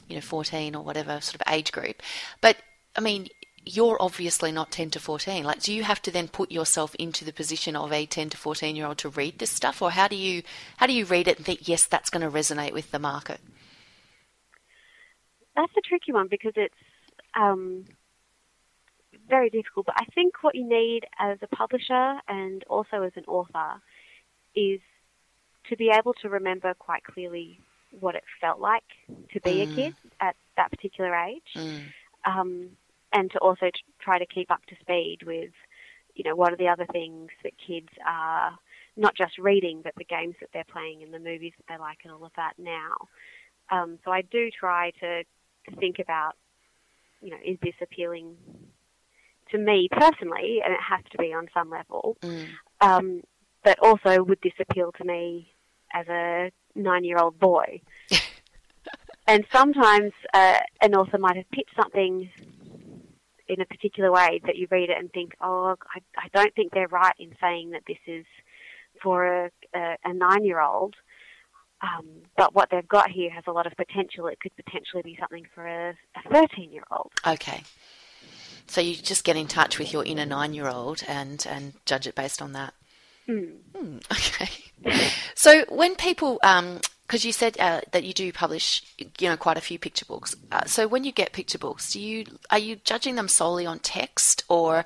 you 0.08 0.16
know, 0.16 0.20
14 0.20 0.74
or 0.74 0.82
whatever 0.82 1.20
sort 1.20 1.36
of 1.36 1.42
age 1.48 1.70
group. 1.70 2.02
But, 2.40 2.56
I 2.96 3.00
mean, 3.00 3.28
you're 3.66 3.96
obviously 4.00 4.52
not 4.52 4.70
10 4.70 4.90
to 4.90 5.00
14. 5.00 5.44
Like, 5.44 5.60
do 5.62 5.72
you 5.72 5.84
have 5.84 6.02
to 6.02 6.10
then 6.10 6.28
put 6.28 6.52
yourself 6.52 6.94
into 6.96 7.24
the 7.24 7.32
position 7.32 7.76
of 7.76 7.92
a 7.92 8.06
10 8.06 8.30
to 8.30 8.36
14 8.36 8.76
year 8.76 8.86
old 8.86 8.98
to 8.98 9.08
read 9.08 9.38
this 9.38 9.50
stuff? 9.50 9.80
Or 9.80 9.90
how 9.90 10.08
do 10.08 10.16
you, 10.16 10.42
how 10.76 10.86
do 10.86 10.92
you 10.92 11.04
read 11.04 11.28
it 11.28 11.38
and 11.38 11.46
think, 11.46 11.66
yes, 11.66 11.86
that's 11.86 12.10
going 12.10 12.22
to 12.22 12.36
resonate 12.36 12.72
with 12.72 12.90
the 12.90 12.98
market? 12.98 13.40
That's 15.56 15.72
a 15.76 15.80
tricky 15.80 16.12
one 16.12 16.28
because 16.28 16.52
it's 16.56 16.74
um, 17.34 17.84
very 19.28 19.50
difficult. 19.50 19.86
But 19.86 19.96
I 19.98 20.04
think 20.14 20.42
what 20.42 20.54
you 20.54 20.68
need 20.68 21.04
as 21.18 21.38
a 21.42 21.46
publisher 21.46 22.20
and 22.28 22.64
also 22.64 23.02
as 23.02 23.12
an 23.16 23.24
author 23.26 23.80
is 24.54 24.80
to 25.70 25.76
be 25.76 25.90
able 25.90 26.12
to 26.14 26.28
remember 26.28 26.74
quite 26.74 27.04
clearly 27.04 27.58
what 27.98 28.14
it 28.14 28.24
felt 28.40 28.60
like 28.60 28.84
to 29.32 29.40
be 29.40 29.52
mm. 29.52 29.72
a 29.72 29.74
kid 29.74 29.94
at 30.20 30.36
that 30.56 30.70
particular 30.70 31.14
age. 31.14 31.42
Mm. 31.56 31.80
Um, 32.26 32.68
and 33.14 33.30
to 33.30 33.38
also 33.38 33.70
try 34.00 34.18
to 34.18 34.26
keep 34.26 34.50
up 34.50 34.66
to 34.66 34.74
speed 34.80 35.18
with, 35.24 35.52
you 36.14 36.24
know, 36.24 36.34
what 36.34 36.52
are 36.52 36.56
the 36.56 36.68
other 36.68 36.86
things 36.92 37.30
that 37.44 37.52
kids 37.64 37.88
are 38.06 38.58
not 38.96 39.16
just 39.16 39.38
reading, 39.38 39.80
but 39.82 39.94
the 39.96 40.04
games 40.04 40.34
that 40.40 40.50
they're 40.52 40.64
playing 40.70 41.02
and 41.02 41.14
the 41.14 41.18
movies 41.18 41.52
that 41.56 41.64
they 41.68 41.80
like 41.80 41.98
and 42.04 42.12
all 42.12 42.24
of 42.24 42.32
that 42.36 42.54
now. 42.58 42.94
Um, 43.70 43.98
so 44.04 44.10
I 44.10 44.22
do 44.22 44.50
try 44.50 44.90
to, 45.00 45.22
to 45.22 45.76
think 45.76 45.98
about, 45.98 46.32
you 47.22 47.30
know, 47.30 47.38
is 47.44 47.56
this 47.62 47.74
appealing 47.80 48.36
to 49.50 49.58
me 49.58 49.88
personally, 49.90 50.60
and 50.64 50.74
it 50.74 50.80
has 50.80 51.00
to 51.12 51.18
be 51.18 51.32
on 51.32 51.48
some 51.54 51.70
level. 51.70 52.16
Mm. 52.22 52.46
Um, 52.80 53.22
but 53.62 53.78
also, 53.80 54.22
would 54.22 54.38
this 54.42 54.52
appeal 54.60 54.92
to 54.98 55.04
me 55.04 55.52
as 55.92 56.06
a 56.08 56.50
nine-year-old 56.74 57.38
boy? 57.38 57.80
and 59.26 59.44
sometimes 59.52 60.12
uh, 60.34 60.58
an 60.82 60.94
author 60.94 61.18
might 61.18 61.36
have 61.36 61.50
pitched 61.50 61.74
something 61.76 62.30
in 63.54 63.60
a 63.60 63.66
particular 63.66 64.12
way 64.12 64.40
that 64.44 64.56
you 64.56 64.66
read 64.70 64.90
it 64.90 64.98
and 64.98 65.10
think, 65.12 65.32
oh, 65.40 65.76
I, 65.94 66.00
I 66.16 66.28
don't 66.34 66.54
think 66.54 66.72
they're 66.72 66.88
right 66.88 67.14
in 67.18 67.34
saying 67.40 67.70
that 67.70 67.82
this 67.86 67.98
is 68.06 68.24
for 69.02 69.26
a, 69.26 69.50
a, 69.74 69.96
a 70.04 70.12
nine-year-old. 70.12 70.94
Um, 71.80 72.06
but 72.36 72.54
what 72.54 72.70
they've 72.70 72.88
got 72.88 73.10
here 73.10 73.30
has 73.30 73.44
a 73.46 73.52
lot 73.52 73.66
of 73.66 73.74
potential. 73.76 74.26
It 74.26 74.40
could 74.40 74.52
potentially 74.56 75.02
be 75.02 75.16
something 75.20 75.46
for 75.54 75.66
a 75.66 75.94
13 76.32 76.72
year 76.72 76.84
old. 76.90 77.12
Okay. 77.26 77.62
So 78.66 78.80
you 78.80 78.94
just 78.94 79.24
get 79.24 79.36
in 79.36 79.46
touch 79.46 79.78
with 79.78 79.92
your 79.92 80.04
inner 80.04 80.24
nine 80.24 80.54
year 80.54 80.68
old 80.68 81.02
and, 81.06 81.44
and 81.48 81.74
judge 81.84 82.06
it 82.06 82.14
based 82.14 82.40
on 82.40 82.52
that. 82.52 82.74
Mm. 83.28 83.56
Mm, 83.74 84.02
okay. 84.10 84.50
so 85.34 85.64
when 85.68 85.94
people, 85.96 86.38
because 87.06 87.24
you 87.24 87.32
said 87.32 87.58
uh, 87.58 87.80
that 87.92 88.04
you 88.04 88.12
do 88.12 88.32
publish, 88.32 88.82
you 89.18 89.28
know, 89.28 89.36
quite 89.36 89.56
a 89.56 89.60
few 89.60 89.78
picture 89.78 90.06
books. 90.06 90.34
Uh, 90.50 90.64
so 90.64 90.88
when 90.88 91.04
you 91.04 91.12
get 91.12 91.32
picture 91.32 91.58
books, 91.58 91.92
do 91.92 92.00
you 92.00 92.24
are 92.50 92.58
you 92.58 92.76
judging 92.76 93.14
them 93.14 93.28
solely 93.28 93.66
on 93.66 93.78
text 93.78 94.44
or? 94.48 94.84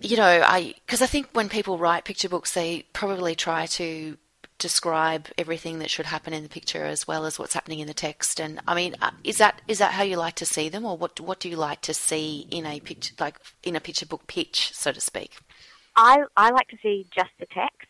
You 0.00 0.16
know, 0.16 0.42
I 0.44 0.74
because 0.86 1.02
I 1.02 1.06
think 1.06 1.28
when 1.32 1.48
people 1.48 1.76
write 1.76 2.04
picture 2.04 2.28
books, 2.28 2.52
they 2.52 2.84
probably 2.92 3.34
try 3.34 3.66
to 3.66 4.16
describe 4.58 5.28
everything 5.38 5.78
that 5.78 5.90
should 5.90 6.06
happen 6.06 6.32
in 6.32 6.42
the 6.42 6.48
picture 6.48 6.84
as 6.84 7.06
well 7.06 7.24
as 7.24 7.38
what's 7.38 7.54
happening 7.54 7.78
in 7.78 7.86
the 7.86 7.94
text. 7.94 8.40
And 8.40 8.60
I 8.66 8.74
mean, 8.74 8.96
uh, 9.00 9.12
is 9.24 9.38
that 9.38 9.62
is 9.68 9.78
that 9.78 9.92
how 9.92 10.02
you 10.02 10.16
like 10.16 10.34
to 10.36 10.46
see 10.46 10.68
them, 10.68 10.84
or 10.84 10.96
what 10.96 11.20
what 11.20 11.40
do 11.40 11.48
you 11.48 11.56
like 11.56 11.80
to 11.82 11.94
see 11.94 12.46
in 12.50 12.66
a 12.66 12.80
picture, 12.80 13.14
like 13.18 13.38
in 13.62 13.76
a 13.76 13.80
picture 13.80 14.06
book 14.06 14.26
pitch, 14.26 14.72
so 14.74 14.92
to 14.92 15.00
speak? 15.00 15.38
I 15.96 16.22
I 16.36 16.50
like 16.50 16.68
to 16.68 16.78
see 16.82 17.06
just 17.14 17.30
the 17.38 17.46
text, 17.46 17.87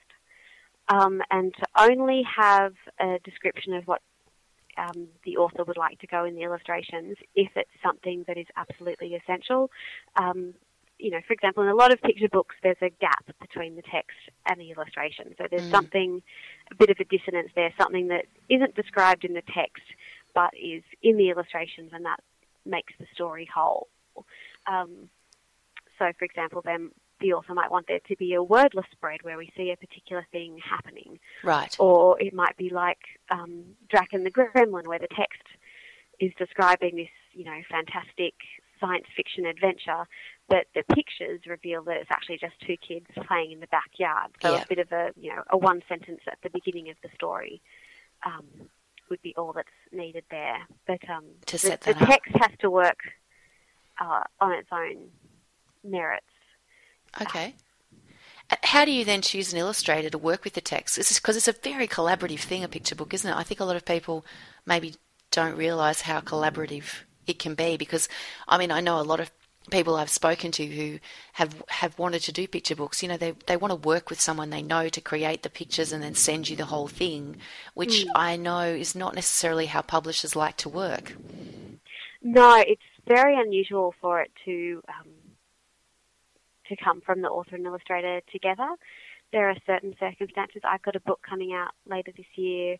um, 0.88 1.20
and 1.30 1.54
to 1.54 1.66
only 1.76 2.22
have 2.22 2.74
a 2.98 3.18
description 3.24 3.74
of 3.74 3.86
what 3.86 4.02
um, 4.76 5.08
the 5.24 5.36
author 5.36 5.64
would 5.64 5.76
like 5.76 5.98
to 6.00 6.06
go 6.06 6.24
in 6.24 6.34
the 6.34 6.42
illustrations 6.42 7.16
if 7.34 7.50
it's 7.56 7.70
something 7.82 8.24
that 8.28 8.38
is 8.38 8.46
absolutely 8.56 9.14
essential. 9.14 9.70
Um, 10.16 10.54
you 10.98 11.10
know, 11.10 11.20
for 11.26 11.32
example, 11.32 11.62
in 11.62 11.68
a 11.68 11.74
lot 11.74 11.92
of 11.92 12.00
picture 12.00 12.28
books, 12.28 12.56
there's 12.62 12.76
a 12.82 12.90
gap 12.90 13.24
between 13.40 13.76
the 13.76 13.82
text 13.82 14.16
and 14.46 14.60
the 14.60 14.70
illustration. 14.72 15.34
So 15.38 15.46
there's 15.48 15.68
mm. 15.68 15.70
something, 15.70 16.22
a 16.72 16.74
bit 16.74 16.90
of 16.90 16.96
a 16.98 17.04
dissonance 17.04 17.50
there, 17.54 17.72
something 17.78 18.08
that 18.08 18.26
isn't 18.48 18.74
described 18.74 19.24
in 19.24 19.34
the 19.34 19.42
text 19.42 19.82
but 20.34 20.50
is 20.54 20.82
in 21.02 21.16
the 21.16 21.30
illustrations, 21.30 21.90
and 21.92 22.04
that 22.04 22.20
makes 22.64 22.92
the 23.00 23.06
story 23.12 23.48
whole. 23.52 23.88
Um, 24.66 25.08
so, 25.98 26.12
for 26.18 26.24
example, 26.24 26.62
then 26.64 26.90
the 27.20 27.32
author 27.32 27.54
might 27.54 27.70
want 27.70 27.86
there 27.88 28.00
to 28.08 28.16
be 28.16 28.34
a 28.34 28.42
wordless 28.42 28.86
spread 28.92 29.20
where 29.22 29.36
we 29.36 29.52
see 29.56 29.70
a 29.70 29.76
particular 29.76 30.26
thing 30.32 30.58
happening. 30.58 31.18
Right. 31.42 31.74
Or 31.78 32.20
it 32.20 32.32
might 32.34 32.56
be 32.56 32.70
like 32.70 32.98
um, 33.30 33.64
Drac 33.88 34.08
and 34.12 34.24
the 34.24 34.30
Gremlin, 34.30 34.86
where 34.86 34.98
the 34.98 35.08
text 35.16 35.42
is 36.20 36.32
describing 36.38 36.96
this, 36.96 37.08
you 37.32 37.44
know, 37.44 37.60
fantastic 37.70 38.34
science 38.80 39.06
fiction 39.16 39.46
adventure, 39.46 40.06
but 40.48 40.66
the 40.74 40.82
pictures 40.94 41.40
reveal 41.46 41.82
that 41.84 41.96
it's 41.96 42.10
actually 42.10 42.38
just 42.38 42.54
two 42.66 42.76
kids 42.76 43.06
playing 43.26 43.52
in 43.52 43.60
the 43.60 43.66
backyard. 43.66 44.30
So 44.42 44.54
yeah. 44.54 44.62
a 44.62 44.66
bit 44.66 44.78
of 44.78 44.92
a 44.92 45.10
you 45.16 45.34
know 45.34 45.42
a 45.50 45.56
one 45.56 45.82
sentence 45.88 46.20
at 46.30 46.38
the 46.42 46.50
beginning 46.50 46.88
of 46.90 46.96
the 47.02 47.08
story 47.14 47.60
um, 48.24 48.46
would 49.10 49.22
be 49.22 49.34
all 49.36 49.52
that's 49.52 49.68
needed 49.92 50.24
there. 50.30 50.58
But 50.86 51.00
um, 51.08 51.24
to 51.46 51.58
the, 51.58 51.78
the 51.84 51.94
text 51.94 52.32
has 52.40 52.50
to 52.60 52.70
work 52.70 52.98
uh, 54.00 54.22
on 54.40 54.52
its 54.52 54.68
own 54.72 55.08
merits. 55.84 56.26
Okay. 57.20 57.54
How 58.62 58.84
do 58.84 58.90
you 58.90 59.04
then 59.04 59.20
choose 59.20 59.52
an 59.52 59.58
illustrator 59.58 60.08
to 60.08 60.18
work 60.18 60.44
with 60.44 60.54
the 60.54 60.60
text? 60.60 60.96
Because 60.96 61.36
it's 61.36 61.48
a 61.48 61.52
very 61.52 61.86
collaborative 61.86 62.40
thing, 62.40 62.64
a 62.64 62.68
picture 62.68 62.94
book, 62.94 63.12
isn't 63.12 63.30
it? 63.30 63.36
I 63.36 63.42
think 63.42 63.60
a 63.60 63.64
lot 63.64 63.76
of 63.76 63.84
people 63.84 64.24
maybe 64.64 64.94
don't 65.30 65.56
realise 65.56 66.02
how 66.02 66.20
collaborative 66.20 67.02
it 67.26 67.38
can 67.38 67.54
be. 67.54 67.76
Because 67.76 68.08
I 68.46 68.56
mean, 68.56 68.70
I 68.70 68.80
know 68.80 69.00
a 69.00 69.02
lot 69.02 69.20
of 69.20 69.30
people 69.70 69.96
I've 69.96 70.10
spoken 70.10 70.50
to 70.52 70.66
who 70.66 70.98
have 71.34 71.62
have 71.68 71.98
wanted 71.98 72.22
to 72.22 72.32
do 72.32 72.48
picture 72.48 72.76
books, 72.76 73.02
you 73.02 73.08
know, 73.08 73.16
they 73.16 73.34
they 73.46 73.56
want 73.56 73.70
to 73.70 73.88
work 73.88 74.10
with 74.10 74.20
someone 74.20 74.50
they 74.50 74.62
know 74.62 74.88
to 74.88 75.00
create 75.00 75.42
the 75.42 75.50
pictures 75.50 75.92
and 75.92 76.02
then 76.02 76.14
send 76.14 76.48
you 76.48 76.56
the 76.56 76.66
whole 76.66 76.88
thing, 76.88 77.36
which 77.74 78.06
mm. 78.06 78.10
I 78.14 78.36
know 78.36 78.62
is 78.62 78.94
not 78.94 79.14
necessarily 79.14 79.66
how 79.66 79.82
publishers 79.82 80.34
like 80.34 80.56
to 80.58 80.68
work. 80.68 81.14
No, 82.22 82.56
it's 82.66 82.82
very 83.06 83.38
unusual 83.38 83.94
for 84.00 84.20
it 84.20 84.30
to 84.44 84.82
um, 84.88 85.06
to 86.68 86.76
come 86.76 87.00
from 87.00 87.22
the 87.22 87.28
author 87.28 87.56
and 87.56 87.66
illustrator 87.66 88.20
together. 88.32 88.68
there 89.32 89.48
are 89.50 89.56
certain 89.66 89.94
circumstances. 90.00 90.62
I've 90.64 90.82
got 90.82 90.96
a 90.96 91.00
book 91.00 91.20
coming 91.28 91.52
out 91.52 91.72
later 91.86 92.12
this 92.16 92.26
year 92.36 92.76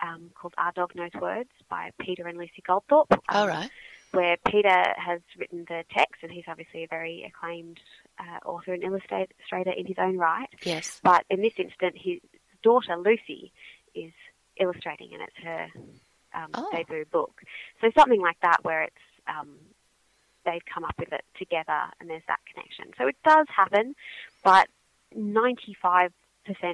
um, 0.00 0.30
called 0.34 0.54
Our 0.58 0.72
Dog 0.72 0.94
Knows 0.96 1.12
Words 1.20 1.50
by 1.68 1.90
Peter 2.00 2.26
and 2.26 2.36
Lucy 2.38 2.62
Gouldthorpe. 2.68 3.06
Um, 3.12 3.20
All 3.28 3.46
right. 3.48 3.70
Where 4.10 4.36
Peter 4.46 4.82
has 4.96 5.20
written 5.38 5.64
the 5.68 5.84
text, 5.90 6.22
and 6.22 6.30
he's 6.30 6.44
obviously 6.48 6.84
a 6.84 6.88
very 6.88 7.24
acclaimed 7.24 7.78
uh, 8.18 8.46
author 8.46 8.74
and 8.74 8.82
illustrator 8.82 9.70
in 9.76 9.86
his 9.86 9.96
own 9.98 10.18
right. 10.18 10.48
Yes. 10.64 11.00
But 11.02 11.24
in 11.30 11.40
this 11.40 11.54
instance, 11.56 11.96
his 11.98 12.18
daughter 12.62 12.96
Lucy 12.96 13.52
is 13.94 14.12
illustrating, 14.60 15.10
and 15.14 15.22
it's 15.22 15.36
her 15.44 15.66
um, 16.34 16.48
Oh. 16.54 16.68
debut 16.72 17.04
book. 17.06 17.40
So 17.80 17.90
something 17.96 18.20
like 18.20 18.36
that, 18.42 18.58
where 18.64 18.82
it's 18.82 18.96
um, 19.28 19.56
they've 20.44 20.64
come 20.72 20.84
up 20.84 20.94
with 20.98 21.12
it 21.12 21.24
together, 21.38 21.82
and 22.00 22.08
there's 22.08 22.22
that 22.28 22.40
connection. 22.52 22.92
So 22.98 23.06
it 23.06 23.16
does 23.24 23.46
happen, 23.54 23.94
but 24.42 24.68
95% 25.16 26.10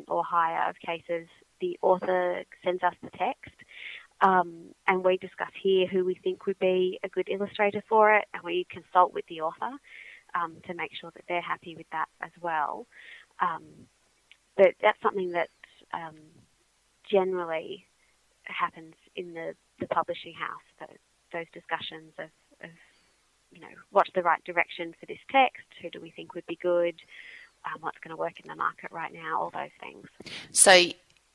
or 0.08 0.24
higher 0.24 0.68
of 0.68 0.76
cases, 0.78 1.28
the 1.60 1.78
author 1.82 2.44
sends 2.64 2.82
us 2.82 2.94
the 3.02 3.10
text. 3.10 3.54
Um, 4.20 4.74
and 4.88 5.04
we 5.04 5.16
discuss 5.16 5.52
here 5.62 5.86
who 5.86 6.04
we 6.04 6.16
think 6.16 6.46
would 6.46 6.58
be 6.58 6.98
a 7.04 7.08
good 7.08 7.28
illustrator 7.28 7.82
for 7.88 8.14
it, 8.14 8.24
and 8.34 8.42
we 8.42 8.66
consult 8.68 9.14
with 9.14 9.26
the 9.28 9.42
author 9.42 9.78
um, 10.34 10.56
to 10.66 10.74
make 10.74 10.90
sure 11.00 11.10
that 11.14 11.24
they're 11.28 11.40
happy 11.40 11.76
with 11.76 11.86
that 11.92 12.08
as 12.20 12.32
well. 12.40 12.86
Um, 13.40 13.64
but 14.56 14.74
that's 14.82 15.00
something 15.02 15.32
that 15.32 15.48
um, 15.94 16.16
generally 17.08 17.86
happens 18.44 18.94
in 19.14 19.34
the, 19.34 19.54
the 19.78 19.86
publishing 19.86 20.34
house. 20.34 20.66
Those, 20.80 20.98
those 21.32 21.46
discussions 21.52 22.12
of, 22.18 22.30
of, 22.62 22.70
you 23.52 23.60
know, 23.60 23.68
what's 23.90 24.10
the 24.14 24.22
right 24.22 24.42
direction 24.44 24.94
for 24.98 25.06
this 25.06 25.18
text? 25.30 25.66
Who 25.82 25.90
do 25.90 26.00
we 26.00 26.10
think 26.10 26.34
would 26.34 26.46
be 26.46 26.58
good? 26.60 26.94
Um, 27.64 27.80
what's 27.80 27.98
going 27.98 28.14
to 28.14 28.20
work 28.20 28.40
in 28.42 28.48
the 28.48 28.56
market 28.56 28.90
right 28.92 29.12
now? 29.12 29.40
All 29.40 29.50
those 29.50 29.70
things. 29.80 30.06
So 30.52 30.90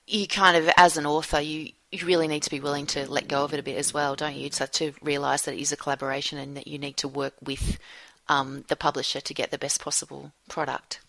you 0.08 0.28
kind 0.28 0.58
of, 0.58 0.70
as 0.78 0.98
an 0.98 1.06
author, 1.06 1.40
you 1.40 1.72
you 1.92 2.08
really 2.08 2.28
need 2.28 2.42
to 2.42 2.50
be 2.50 2.60
willing 2.60 2.88
to 2.88 3.10
let 3.10 3.28
go 3.28 3.44
of 3.44 3.54
it 3.54 3.60
a 3.60 3.64
bit 3.64 3.78
as 3.78 3.94
well, 3.94 4.16
don't 4.16 4.36
you? 4.36 4.50
So 4.52 4.66
to 4.66 4.94
realise 5.04 5.44
that 5.44 5.54
it 5.54 5.62
is 5.62 5.72
a 5.72 5.78
collaboration 5.78 6.40
and 6.40 6.58
that 6.58 6.68
you 6.68 6.80
need 6.80 6.98
to 6.98 7.08
work 7.08 7.36
with 7.40 7.78
um, 8.28 8.66
the 8.68 8.76
publisher 8.76 9.22
to 9.22 9.34
get 9.34 9.52
the 9.52 9.60
best 9.60 9.80
possible 9.80 10.32
product. 10.50 11.02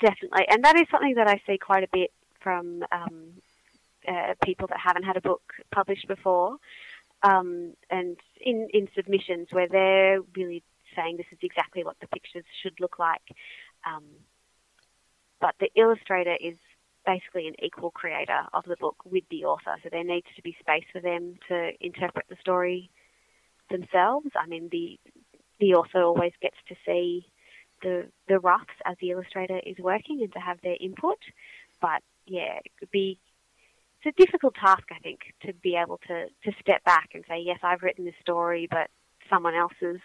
Definitely, 0.00 0.46
and 0.48 0.64
that 0.64 0.76
is 0.76 0.86
something 0.90 1.14
that 1.16 1.28
I 1.28 1.42
see 1.46 1.58
quite 1.58 1.84
a 1.84 1.88
bit 1.92 2.10
from 2.40 2.84
um, 2.90 3.32
uh, 4.06 4.34
people 4.44 4.66
that 4.68 4.78
haven't 4.78 5.02
had 5.02 5.16
a 5.16 5.20
book 5.20 5.42
published 5.72 6.08
before, 6.08 6.56
um, 7.22 7.74
and 7.90 8.16
in 8.40 8.68
in 8.72 8.88
submissions 8.94 9.48
where 9.50 9.68
they're 9.68 10.20
really 10.36 10.62
saying 10.96 11.16
this 11.16 11.26
is 11.32 11.38
exactly 11.42 11.84
what 11.84 11.96
the 12.00 12.08
pictures 12.08 12.44
should 12.62 12.78
look 12.80 12.98
like, 12.98 13.22
um, 13.86 14.04
but 15.40 15.54
the 15.60 15.70
illustrator 15.76 16.36
is 16.40 16.56
basically 17.06 17.48
an 17.48 17.54
equal 17.62 17.90
creator 17.90 18.42
of 18.52 18.64
the 18.64 18.76
book 18.76 18.96
with 19.04 19.24
the 19.30 19.44
author, 19.44 19.76
so 19.82 19.88
there 19.90 20.04
needs 20.04 20.26
to 20.36 20.42
be 20.42 20.56
space 20.60 20.84
for 20.92 21.00
them 21.00 21.34
to 21.48 21.70
interpret 21.80 22.26
the 22.28 22.36
story 22.40 22.90
themselves. 23.70 24.28
I 24.36 24.46
mean, 24.46 24.68
the 24.70 24.98
the 25.60 25.74
author 25.74 26.02
always 26.02 26.32
gets 26.40 26.56
to 26.68 26.76
see 26.86 27.26
the 27.82 28.06
the 28.28 28.38
roughs 28.38 28.66
as 28.84 28.96
the 29.00 29.10
illustrator 29.10 29.60
is 29.64 29.76
working 29.78 30.20
and 30.22 30.32
to 30.32 30.38
have 30.38 30.58
their 30.62 30.76
input. 30.80 31.18
But 31.80 32.02
yeah, 32.26 32.58
it 32.64 32.72
could 32.78 32.90
be 32.90 33.18
it's 34.02 34.16
a 34.16 34.22
difficult 34.22 34.54
task 34.54 34.84
I 34.90 34.98
think 35.00 35.20
to 35.42 35.52
be 35.52 35.76
able 35.76 35.98
to, 36.08 36.26
to 36.44 36.52
step 36.60 36.84
back 36.84 37.10
and 37.14 37.24
say, 37.28 37.40
Yes, 37.44 37.58
I've 37.62 37.82
written 37.82 38.04
this 38.04 38.14
story 38.20 38.68
but 38.70 38.90
someone 39.30 39.54
else 39.54 39.74
is 39.80 40.00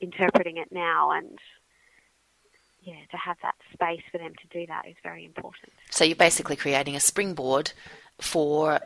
interpreting 0.00 0.58
it 0.58 0.68
now 0.70 1.10
and 1.10 1.38
yeah, 2.82 2.94
to 3.10 3.16
have 3.16 3.38
that 3.42 3.54
space 3.72 4.02
for 4.12 4.18
them 4.18 4.32
to 4.40 4.58
do 4.58 4.66
that 4.66 4.86
is 4.86 4.94
very 5.02 5.24
important. 5.24 5.72
So 5.90 6.04
you're 6.04 6.16
basically 6.16 6.56
creating 6.56 6.94
a 6.94 7.00
springboard 7.00 7.72
for 8.20 8.78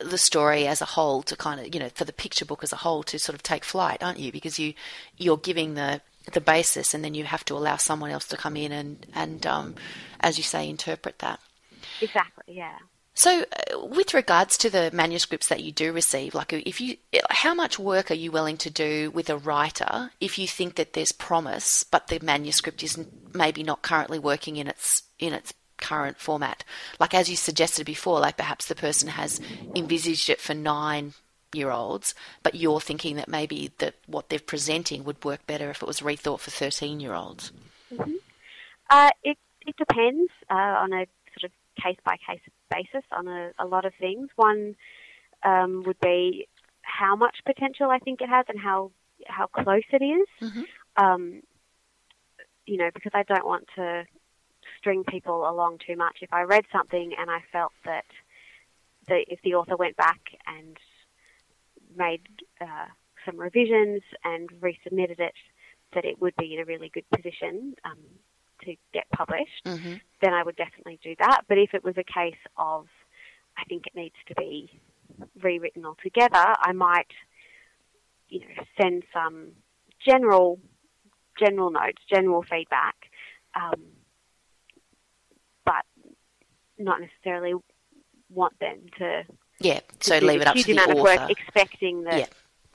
the 0.00 0.18
story 0.18 0.66
as 0.66 0.80
a 0.80 0.86
whole 0.86 1.22
to 1.22 1.36
kind 1.36 1.60
of, 1.60 1.74
you 1.74 1.80
know, 1.80 1.90
for 1.90 2.04
the 2.04 2.12
picture 2.12 2.44
book 2.44 2.62
as 2.62 2.72
a 2.72 2.76
whole 2.76 3.02
to 3.04 3.18
sort 3.18 3.34
of 3.34 3.42
take 3.42 3.64
flight, 3.64 4.02
aren't 4.02 4.18
you? 4.18 4.32
Because 4.32 4.58
you 4.58 4.74
you're 5.16 5.36
giving 5.36 5.74
the 5.74 6.00
the 6.32 6.40
basis, 6.40 6.94
and 6.94 7.04
then 7.04 7.14
you 7.14 7.24
have 7.24 7.44
to 7.44 7.54
allow 7.54 7.76
someone 7.76 8.10
else 8.10 8.26
to 8.28 8.36
come 8.36 8.56
in 8.56 8.72
and 8.72 9.06
and 9.14 9.46
um, 9.46 9.74
as 10.20 10.38
you 10.38 10.44
say, 10.44 10.68
interpret 10.68 11.18
that. 11.18 11.40
Exactly, 12.00 12.54
yeah. 12.54 12.78
So, 13.14 13.42
uh, 13.42 13.86
with 13.86 14.12
regards 14.12 14.58
to 14.58 14.70
the 14.70 14.90
manuscripts 14.92 15.46
that 15.48 15.62
you 15.62 15.70
do 15.70 15.92
receive, 15.92 16.34
like 16.34 16.52
if 16.52 16.80
you, 16.80 16.96
how 17.30 17.54
much 17.54 17.78
work 17.78 18.10
are 18.10 18.14
you 18.14 18.32
willing 18.32 18.56
to 18.58 18.70
do 18.70 19.10
with 19.12 19.30
a 19.30 19.36
writer 19.36 20.10
if 20.20 20.36
you 20.36 20.48
think 20.48 20.74
that 20.74 20.94
there's 20.94 21.12
promise, 21.12 21.84
but 21.84 22.08
the 22.08 22.18
manuscript 22.20 22.82
is 22.82 22.98
maybe 23.32 23.62
not 23.62 23.82
currently 23.82 24.18
working 24.18 24.56
in 24.56 24.66
its 24.66 25.02
in 25.20 25.32
its 25.32 25.54
current 25.78 26.18
format? 26.18 26.64
Like 26.98 27.14
as 27.14 27.30
you 27.30 27.36
suggested 27.36 27.86
before, 27.86 28.18
like 28.18 28.36
perhaps 28.36 28.66
the 28.66 28.74
person 28.74 29.08
has 29.10 29.40
envisaged 29.76 30.28
it 30.28 30.40
for 30.40 30.54
nine 30.54 31.14
year 31.52 31.70
olds, 31.70 32.16
but 32.42 32.56
you're 32.56 32.80
thinking 32.80 33.14
that 33.14 33.28
maybe 33.28 33.70
that 33.78 33.94
what 34.08 34.28
they're 34.28 34.40
presenting 34.40 35.04
would 35.04 35.24
work 35.24 35.46
better 35.46 35.70
if 35.70 35.82
it 35.82 35.86
was 35.86 36.00
rethought 36.00 36.40
for 36.40 36.50
thirteen 36.50 36.98
year 36.98 37.14
olds. 37.14 37.52
Mhm. 37.92 38.16
Uh, 38.90 39.10
it 39.22 39.38
it 39.64 39.76
depends 39.76 40.32
uh, 40.50 40.54
on 40.82 40.92
a 40.92 41.06
case 41.80 41.98
by 42.04 42.16
case 42.26 42.40
basis 42.70 43.04
on 43.10 43.28
a, 43.28 43.50
a 43.58 43.66
lot 43.66 43.84
of 43.84 43.92
things. 43.98 44.28
One 44.36 44.74
um, 45.42 45.82
would 45.86 46.00
be 46.00 46.48
how 46.82 47.16
much 47.16 47.36
potential 47.44 47.90
I 47.90 47.98
think 47.98 48.20
it 48.20 48.28
has 48.28 48.46
and 48.48 48.58
how 48.58 48.92
how 49.26 49.46
close 49.46 49.84
it 49.92 50.02
is. 50.02 50.50
Mhm. 50.50 50.64
Um, 50.96 51.42
you 52.66 52.76
know, 52.76 52.90
because 52.94 53.12
I 53.14 53.22
don't 53.24 53.46
want 53.46 53.66
to 53.76 54.04
string 54.78 55.04
people 55.04 55.48
along 55.48 55.78
too 55.86 55.96
much. 55.96 56.18
If 56.22 56.32
I 56.32 56.42
read 56.42 56.64
something 56.72 57.12
and 57.18 57.30
I 57.30 57.40
felt 57.52 57.72
that 57.84 58.06
the, 59.08 59.24
if 59.28 59.40
the 59.42 59.54
author 59.54 59.76
went 59.76 59.96
back 59.96 60.20
and 60.46 60.76
made 61.96 62.22
uh, 62.60 62.86
some 63.24 63.38
revisions 63.38 64.02
and 64.24 64.48
resubmitted 64.60 65.20
it, 65.20 65.34
that 65.94 66.04
it 66.04 66.20
would 66.20 66.34
be 66.36 66.54
in 66.54 66.60
a 66.60 66.64
really 66.64 66.90
good 66.92 67.08
position 67.10 67.74
um, 67.84 67.98
to 68.64 68.74
get 68.92 69.04
published, 69.14 69.64
hmm 69.64 69.94
then 70.22 70.32
I 70.32 70.42
would 70.42 70.56
definitely 70.56 70.98
do 71.02 71.14
that. 71.18 71.42
But 71.48 71.58
if 71.58 71.74
it 71.74 71.84
was 71.84 71.96
a 71.98 72.04
case 72.04 72.38
of, 72.56 72.86
I 73.58 73.64
think 73.64 73.86
it 73.86 73.94
needs 73.94 74.14
to 74.28 74.34
be 74.36 74.80
rewritten 75.42 75.84
altogether, 75.84 76.54
I 76.58 76.72
might, 76.72 77.10
you 78.28 78.40
know, 78.40 78.46
send 78.80 79.02
some 79.12 79.48
general, 80.06 80.60
general 81.38 81.70
notes, 81.70 82.00
general 82.08 82.42
feedback, 82.42 82.94
um, 83.54 83.80
but 85.64 85.84
not 86.78 87.00
necessarily 87.00 87.54
want 88.30 88.58
them 88.60 88.86
to. 88.98 89.24
Yeah. 89.60 89.80
So 90.00 90.20
do 90.20 90.26
leave 90.26 90.40
it 90.40 90.46
up 90.46 90.56
to 90.56 90.64
the 90.64 90.72
amount 90.72 90.92
of 90.92 90.98
author. 90.98 91.20
work, 91.20 91.30
expecting 91.30 92.04
that 92.04 92.18
Yeah. 92.20 92.26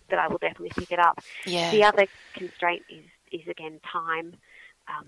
that 0.10 0.20
I 0.20 0.28
will 0.28 0.40
definitely 0.40 0.72
pick 0.76 0.92
it 0.92 1.00
up. 1.00 1.24
Yeah. 1.46 1.72
The 1.72 1.84
other 1.84 2.08
constraint 2.36 2.86
is, 2.90 3.06
is 3.32 3.48
again 3.48 3.80
time. 3.92 4.36
Um, 4.88 5.08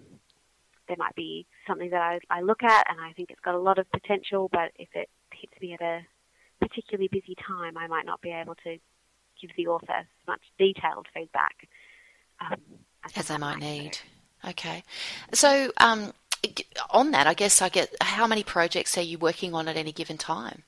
there 0.91 0.97
might 0.97 1.15
be 1.15 1.47
something 1.65 1.89
that 1.91 2.01
I, 2.01 2.19
I 2.29 2.41
look 2.41 2.63
at 2.63 2.85
and 2.89 2.99
I 2.99 3.13
think 3.13 3.31
it's 3.31 3.39
got 3.39 3.55
a 3.55 3.59
lot 3.59 3.79
of 3.79 3.89
potential, 3.91 4.49
but 4.51 4.71
if 4.77 4.89
it 4.93 5.09
hits 5.33 5.53
me 5.61 5.73
at 5.73 5.81
a 5.81 6.01
particularly 6.59 7.07
busy 7.09 7.33
time, 7.47 7.77
I 7.77 7.87
might 7.87 8.05
not 8.05 8.19
be 8.19 8.31
able 8.31 8.55
to 8.55 8.77
give 9.41 9.51
the 9.55 9.67
author 9.67 9.93
as 9.93 10.05
much 10.27 10.41
detailed 10.59 11.07
feedback 11.13 11.55
um, 12.41 12.59
as 13.15 13.31
I 13.31 13.35
I 13.35 13.37
might 13.37 13.59
need. 13.59 13.99
Okay. 14.45 14.83
So, 15.33 15.71
um, 15.77 16.11
on 16.89 17.11
that, 17.11 17.25
I 17.25 17.33
guess 17.33 17.61
I 17.61 17.69
get 17.69 17.95
how 18.01 18.27
many 18.27 18.43
projects 18.43 18.97
are 18.97 19.01
you 19.01 19.17
working 19.17 19.53
on 19.53 19.69
at 19.69 19.77
any 19.77 19.93
given 19.93 20.17
time? 20.17 20.63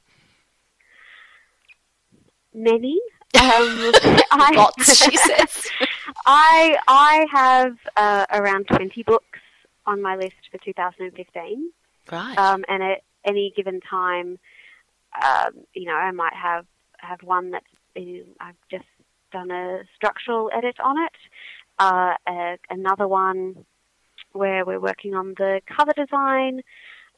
Many. 2.53 2.99
Um, 3.35 3.91
I, 4.31 4.51
Lots, 4.55 4.95
she 4.95 5.17
says. 5.17 5.67
I 6.27 6.77
I 6.87 7.25
have 7.31 7.77
uh, 7.97 8.25
around 8.31 8.67
twenty 8.67 9.01
books 9.01 9.39
on 9.85 10.01
my 10.01 10.15
list 10.15 10.35
for 10.51 10.57
2015. 10.63 11.71
right. 12.11 12.37
um, 12.37 12.63
and 12.67 12.83
at 12.83 13.01
any 13.25 13.53
given 13.55 13.79
time, 13.81 14.39
um, 15.23 15.65
you 15.73 15.85
know, 15.85 15.95
I 15.95 16.11
might 16.11 16.33
have 16.33 16.65
have 16.97 17.21
one 17.21 17.51
that's 17.51 17.65
I've 18.39 18.55
just 18.71 18.85
done 19.31 19.51
a 19.51 19.83
structural 19.95 20.49
edit 20.55 20.75
on 20.83 20.95
it, 20.97 21.15
uh, 21.79 22.13
a, 22.27 22.57
another 22.69 23.07
one 23.07 23.65
where 24.31 24.65
we're 24.65 24.79
working 24.79 25.13
on 25.13 25.35
the 25.37 25.61
cover 25.67 25.91
design, 25.95 26.61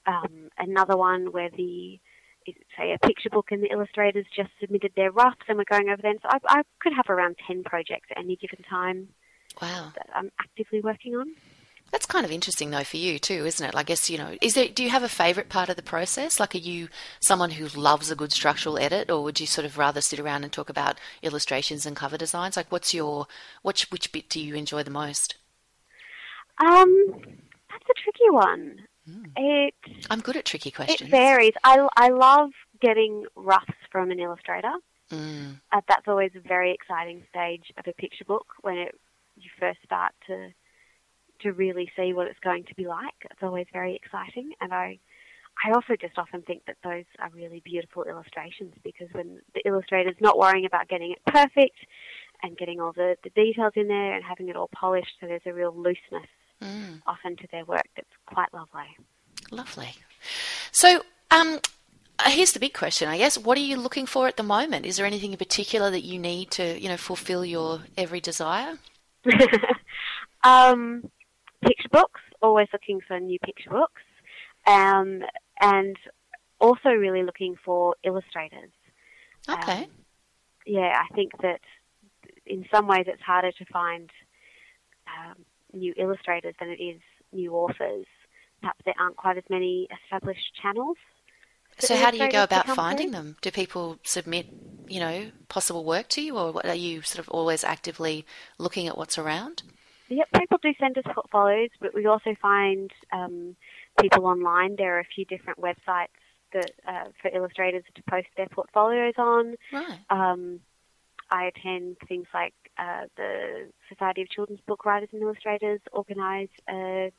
um, 0.05 0.49
another 0.57 0.97
one 0.97 1.31
where 1.31 1.49
the 1.49 1.99
say 2.77 2.93
a 2.93 3.07
picture 3.07 3.29
book 3.29 3.47
and 3.51 3.63
the 3.63 3.71
illustrators 3.71 4.25
just 4.35 4.51
submitted 4.59 4.91
their 4.95 5.11
roughs 5.11 5.37
and 5.47 5.57
we're 5.57 5.63
going 5.69 5.89
over 5.89 6.01
them. 6.01 6.15
So 6.21 6.29
I, 6.29 6.59
I 6.59 6.61
could 6.79 6.93
have 6.93 7.09
around 7.09 7.37
10 7.47 7.63
projects 7.63 8.07
at 8.11 8.19
any 8.19 8.35
given 8.35 8.63
time 8.69 9.07
wow. 9.59 9.91
that 9.95 10.07
I'm 10.13 10.31
actively 10.39 10.81
working 10.81 11.15
on. 11.15 11.27
That's 11.95 12.05
kind 12.05 12.25
of 12.25 12.31
interesting 12.33 12.71
though 12.71 12.83
for 12.83 12.97
you 12.97 13.19
too, 13.19 13.45
isn't 13.45 13.65
it? 13.65 13.73
I 13.73 13.83
guess, 13.83 14.09
you 14.09 14.17
know, 14.17 14.35
is 14.41 14.53
there 14.53 14.67
do 14.67 14.83
you 14.83 14.89
have 14.89 15.03
a 15.03 15.07
favorite 15.07 15.47
part 15.47 15.69
of 15.69 15.77
the 15.77 15.81
process? 15.81 16.41
Like 16.41 16.53
are 16.53 16.57
you 16.57 16.89
someone 17.21 17.51
who 17.51 17.67
loves 17.67 18.11
a 18.11 18.17
good 18.17 18.33
structural 18.33 18.77
edit 18.77 19.09
or 19.09 19.23
would 19.23 19.39
you 19.39 19.47
sort 19.47 19.63
of 19.63 19.77
rather 19.77 20.01
sit 20.01 20.19
around 20.19 20.43
and 20.43 20.51
talk 20.51 20.67
about 20.67 20.99
illustrations 21.23 21.85
and 21.85 21.95
cover 21.95 22.17
designs? 22.17 22.57
Like 22.57 22.69
what's 22.69 22.93
your 22.93 23.27
which 23.61 23.89
which 23.93 24.11
bit 24.11 24.27
do 24.27 24.41
you 24.41 24.55
enjoy 24.55 24.83
the 24.83 24.91
most? 24.91 25.35
Um, 26.59 27.13
that's 27.69 27.85
a 27.89 27.93
tricky 28.03 28.29
one. 28.29 28.79
Mm. 29.09 29.31
It. 29.37 29.73
I'm 30.09 30.19
good 30.19 30.35
at 30.35 30.43
tricky 30.43 30.71
questions. 30.71 31.07
It 31.07 31.11
varies. 31.11 31.53
I 31.63 31.87
I 31.95 32.09
love 32.09 32.49
getting 32.81 33.23
roughs 33.37 33.63
from 33.89 34.11
an 34.11 34.19
illustrator. 34.19 34.73
Mm. 35.13 35.61
Uh, 35.71 35.79
that's 35.87 36.09
always 36.09 36.31
a 36.35 36.45
very 36.45 36.73
exciting 36.73 37.23
stage 37.29 37.71
of 37.77 37.85
a 37.87 37.93
picture 37.93 38.25
book 38.25 38.47
when 38.63 38.79
it, 38.79 38.99
you 39.37 39.49
first 39.61 39.79
start 39.85 40.11
to 40.27 40.49
to 41.41 41.51
really 41.51 41.91
see 41.95 42.13
what 42.13 42.27
it's 42.27 42.39
going 42.39 42.63
to 42.65 42.75
be 42.75 42.87
like. 42.87 43.13
It's 43.23 43.43
always 43.43 43.67
very 43.73 43.95
exciting, 43.95 44.51
and 44.61 44.73
I 44.73 44.99
I 45.63 45.71
also 45.71 45.95
just 45.99 46.17
often 46.17 46.41
think 46.41 46.63
that 46.67 46.77
those 46.83 47.05
are 47.19 47.29
really 47.33 47.61
beautiful 47.63 48.03
illustrations 48.03 48.73
because 48.83 49.07
when 49.13 49.39
the 49.53 49.61
illustrator's 49.65 50.15
not 50.19 50.37
worrying 50.37 50.65
about 50.65 50.89
getting 50.89 51.11
it 51.11 51.19
perfect 51.25 51.77
and 52.43 52.57
getting 52.57 52.81
all 52.81 52.91
the, 52.91 53.15
the 53.23 53.29
details 53.29 53.73
in 53.75 53.87
there 53.87 54.13
and 54.13 54.23
having 54.23 54.49
it 54.49 54.55
all 54.55 54.69
polished, 54.75 55.13
so 55.19 55.27
there's 55.27 55.41
a 55.45 55.53
real 55.53 55.73
looseness 55.73 56.27
mm. 56.61 57.01
often 57.07 57.37
to 57.37 57.47
their 57.51 57.65
work 57.65 57.87
that's 57.95 58.07
quite 58.25 58.53
lovely. 58.53 58.97
Lovely. 59.51 59.95
So, 60.71 61.03
um, 61.31 61.59
uh, 62.19 62.29
here's 62.29 62.51
the 62.51 62.59
big 62.59 62.73
question, 62.73 63.07
I 63.07 63.17
guess. 63.17 63.37
What 63.37 63.57
are 63.57 63.61
you 63.61 63.77
looking 63.77 64.05
for 64.05 64.27
at 64.27 64.37
the 64.37 64.43
moment? 64.43 64.85
Is 64.85 64.97
there 64.97 65.05
anything 65.05 65.31
in 65.31 65.37
particular 65.37 65.89
that 65.91 66.03
you 66.03 66.19
need 66.19 66.51
to, 66.51 66.79
you 66.79 66.89
know, 66.89 66.97
fulfill 66.97 67.45
your 67.45 67.81
every 67.97 68.19
desire? 68.19 68.77
um, 70.43 71.09
picture 71.65 71.89
books. 71.91 72.21
Always 72.41 72.67
looking 72.73 72.99
for 73.07 73.19
new 73.19 73.39
picture 73.39 73.69
books, 73.69 74.01
um, 74.67 75.21
and 75.59 75.95
also 76.59 76.89
really 76.89 77.23
looking 77.23 77.55
for 77.63 77.95
illustrators. 78.03 78.71
Okay. 79.49 79.83
Um, 79.83 79.89
yeah, 80.65 81.01
I 81.09 81.13
think 81.13 81.31
that 81.41 81.61
in 82.45 82.65
some 82.73 82.87
ways 82.87 83.05
it's 83.07 83.21
harder 83.21 83.51
to 83.51 83.65
find 83.65 84.09
um, 85.07 85.45
new 85.73 85.93
illustrators 85.97 86.55
than 86.59 86.69
it 86.69 86.81
is 86.81 86.99
new 87.31 87.53
authors. 87.53 88.05
Perhaps 88.61 88.81
there 88.85 88.95
aren't 88.99 89.17
quite 89.17 89.37
as 89.37 89.43
many 89.49 89.87
established 90.03 90.55
channels 90.61 90.97
so 91.79 91.95
how 91.95 92.11
do 92.11 92.17
you 92.17 92.31
go 92.31 92.43
about 92.43 92.67
finding 92.67 93.11
them? 93.11 93.35
Do 93.41 93.51
people 93.51 93.97
submit, 94.03 94.47
you 94.87 94.99
know, 94.99 95.31
possible 95.49 95.83
work 95.83 96.07
to 96.09 96.21
you, 96.21 96.37
or 96.37 96.65
are 96.65 96.75
you 96.75 97.01
sort 97.01 97.19
of 97.19 97.29
always 97.29 97.63
actively 97.63 98.25
looking 98.57 98.87
at 98.87 98.97
what's 98.97 99.17
around? 99.17 99.63
Yep, 100.09 100.27
people 100.37 100.59
do 100.61 100.73
send 100.79 100.97
us 100.97 101.03
portfolios, 101.13 101.69
but 101.79 101.93
we 101.93 102.05
also 102.05 102.35
find 102.41 102.91
um, 103.11 103.55
people 103.99 104.25
online. 104.25 104.75
There 104.77 104.97
are 104.97 104.99
a 104.99 105.07
few 105.15 105.25
different 105.25 105.59
websites 105.59 106.07
that 106.53 106.71
uh, 106.87 107.05
for 107.21 107.29
illustrators 107.35 107.83
to 107.95 108.03
post 108.09 108.27
their 108.37 108.47
portfolios 108.47 109.15
on. 109.17 109.55
Right. 109.73 109.99
Um, 110.09 110.59
I 111.31 111.45
attend 111.45 111.97
things 112.07 112.27
like 112.33 112.53
uh, 112.77 113.05
the 113.17 113.69
Society 113.89 114.21
of 114.21 114.29
Children's 114.29 114.61
Book 114.67 114.85
Writers 114.85 115.09
and 115.11 115.21
Illustrators 115.21 115.79
organise 115.91 116.49
a 116.69 117.11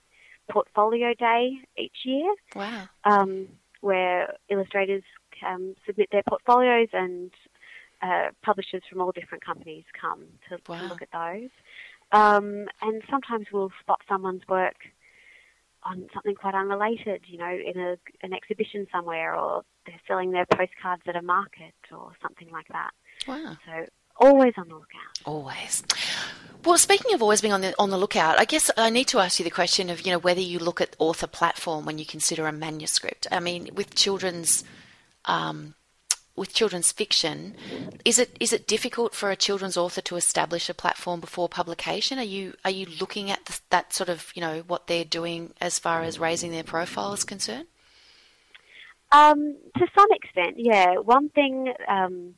portfolio 0.48 1.12
day 1.14 1.58
each 1.76 1.96
year. 2.04 2.32
Wow. 2.54 2.88
Um, 3.04 3.48
where 3.80 4.34
illustrators 4.48 5.02
um, 5.46 5.74
submit 5.86 6.08
their 6.10 6.22
portfolios 6.28 6.88
and 6.92 7.30
uh, 8.02 8.28
publishers 8.42 8.82
from 8.90 9.00
all 9.00 9.12
different 9.12 9.44
companies 9.44 9.84
come 9.98 10.24
to, 10.48 10.58
wow. 10.68 10.80
to 10.80 10.86
look 10.86 11.02
at 11.02 11.08
those. 11.12 11.50
Um, 12.12 12.66
and 12.82 13.02
sometimes 13.10 13.46
we'll 13.52 13.72
spot 13.80 14.00
someone's 14.08 14.46
work 14.48 14.76
on 15.82 16.08
something 16.12 16.34
quite 16.34 16.54
unrelated, 16.54 17.22
you 17.26 17.38
know, 17.38 17.50
in 17.50 17.78
a, 17.78 17.96
an 18.22 18.32
exhibition 18.32 18.86
somewhere, 18.92 19.34
or 19.34 19.62
they're 19.86 20.00
selling 20.06 20.32
their 20.32 20.46
postcards 20.46 21.02
at 21.06 21.16
a 21.16 21.22
market 21.22 21.74
or 21.92 22.12
something 22.22 22.48
like 22.50 22.68
that. 22.68 22.90
Wow. 23.26 23.56
So 23.64 23.86
always 24.18 24.54
on 24.56 24.68
the 24.68 24.74
lookout. 24.74 25.20
Always. 25.24 25.84
Well, 26.64 26.78
speaking 26.78 27.14
of 27.14 27.22
always 27.22 27.40
being 27.40 27.52
on 27.52 27.60
the 27.60 27.74
on 27.78 27.90
the 27.90 27.98
lookout, 27.98 28.40
I 28.40 28.44
guess 28.44 28.70
I 28.76 28.90
need 28.90 29.06
to 29.08 29.20
ask 29.20 29.38
you 29.38 29.44
the 29.44 29.50
question 29.50 29.88
of 29.88 30.04
you 30.04 30.10
know 30.10 30.18
whether 30.18 30.40
you 30.40 30.58
look 30.58 30.80
at 30.80 30.96
author 30.98 31.28
platform 31.28 31.84
when 31.84 31.98
you 31.98 32.04
consider 32.04 32.46
a 32.46 32.52
manuscript. 32.52 33.26
I 33.30 33.38
mean, 33.38 33.70
with 33.74 33.94
children's 33.94 34.64
um, 35.26 35.74
with 36.36 36.52
children's 36.52 36.92
fiction, 36.92 37.54
is 38.04 38.18
it 38.18 38.36
is 38.40 38.52
it 38.52 38.66
difficult 38.66 39.14
for 39.14 39.30
a 39.30 39.36
children's 39.36 39.76
author 39.76 40.00
to 40.02 40.16
establish 40.16 40.68
a 40.68 40.74
platform 40.74 41.20
before 41.20 41.48
publication? 41.48 42.18
Are 42.18 42.24
you 42.24 42.54
are 42.64 42.70
you 42.70 42.86
looking 43.00 43.30
at 43.30 43.44
the, 43.46 43.58
that 43.70 43.92
sort 43.92 44.08
of 44.08 44.32
you 44.34 44.40
know 44.40 44.62
what 44.66 44.86
they're 44.86 45.04
doing 45.04 45.52
as 45.60 45.78
far 45.78 46.02
as 46.02 46.18
raising 46.18 46.50
their 46.50 46.64
profile 46.64 47.12
is 47.12 47.24
concerned? 47.24 47.66
Um, 49.12 49.56
to 49.78 49.86
some 49.96 50.08
extent, 50.10 50.56
yeah. 50.58 50.96
One 50.98 51.28
thing 51.28 51.72
um, 51.88 52.34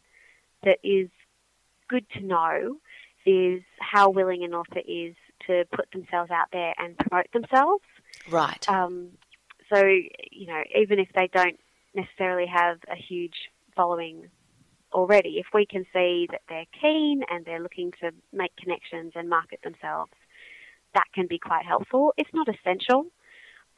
that 0.65 0.79
is 0.85 1.09
good 1.89 2.07
to 2.11 2.21
know 2.21 2.77
is 3.27 3.63
how 3.81 4.11
willing 4.11 4.45
an 4.45 4.55
author 4.55 4.81
is 4.87 5.15
to 5.47 5.65
put 5.75 5.91
themselves 5.93 6.31
out 6.31 6.49
there 6.53 6.75
and 6.79 6.97
promote 6.97 7.27
themselves. 7.33 7.85
Right. 8.31 8.69
Um, 8.69 9.11
so, 9.73 9.85
you 9.85 10.47
know, 10.47 10.63
even 10.79 10.99
if 10.99 11.09
they 11.15 11.29
don't 11.33 11.59
necessarily 11.95 12.47
have 12.47 12.79
a 12.91 12.97
huge 12.97 13.51
following 13.79 14.29
already, 14.93 15.35
if 15.39 15.47
we 15.55 15.65
can 15.65 15.85
see 15.93 16.27
that 16.33 16.43
they're 16.49 16.73
keen 16.81 17.23
and 17.31 17.45
they're 17.45 17.63
looking 17.63 17.93
to 18.01 18.11
make 18.33 18.55
connections 18.57 19.13
and 19.15 19.29
market 19.29 19.61
themselves, 19.63 20.13
that 20.95 21.05
can 21.15 21.27
be 21.29 21.39
quite 21.39 21.65
helpful. 21.65 22.13
It's 22.17 22.35
not 22.35 22.49
essential, 22.49 23.07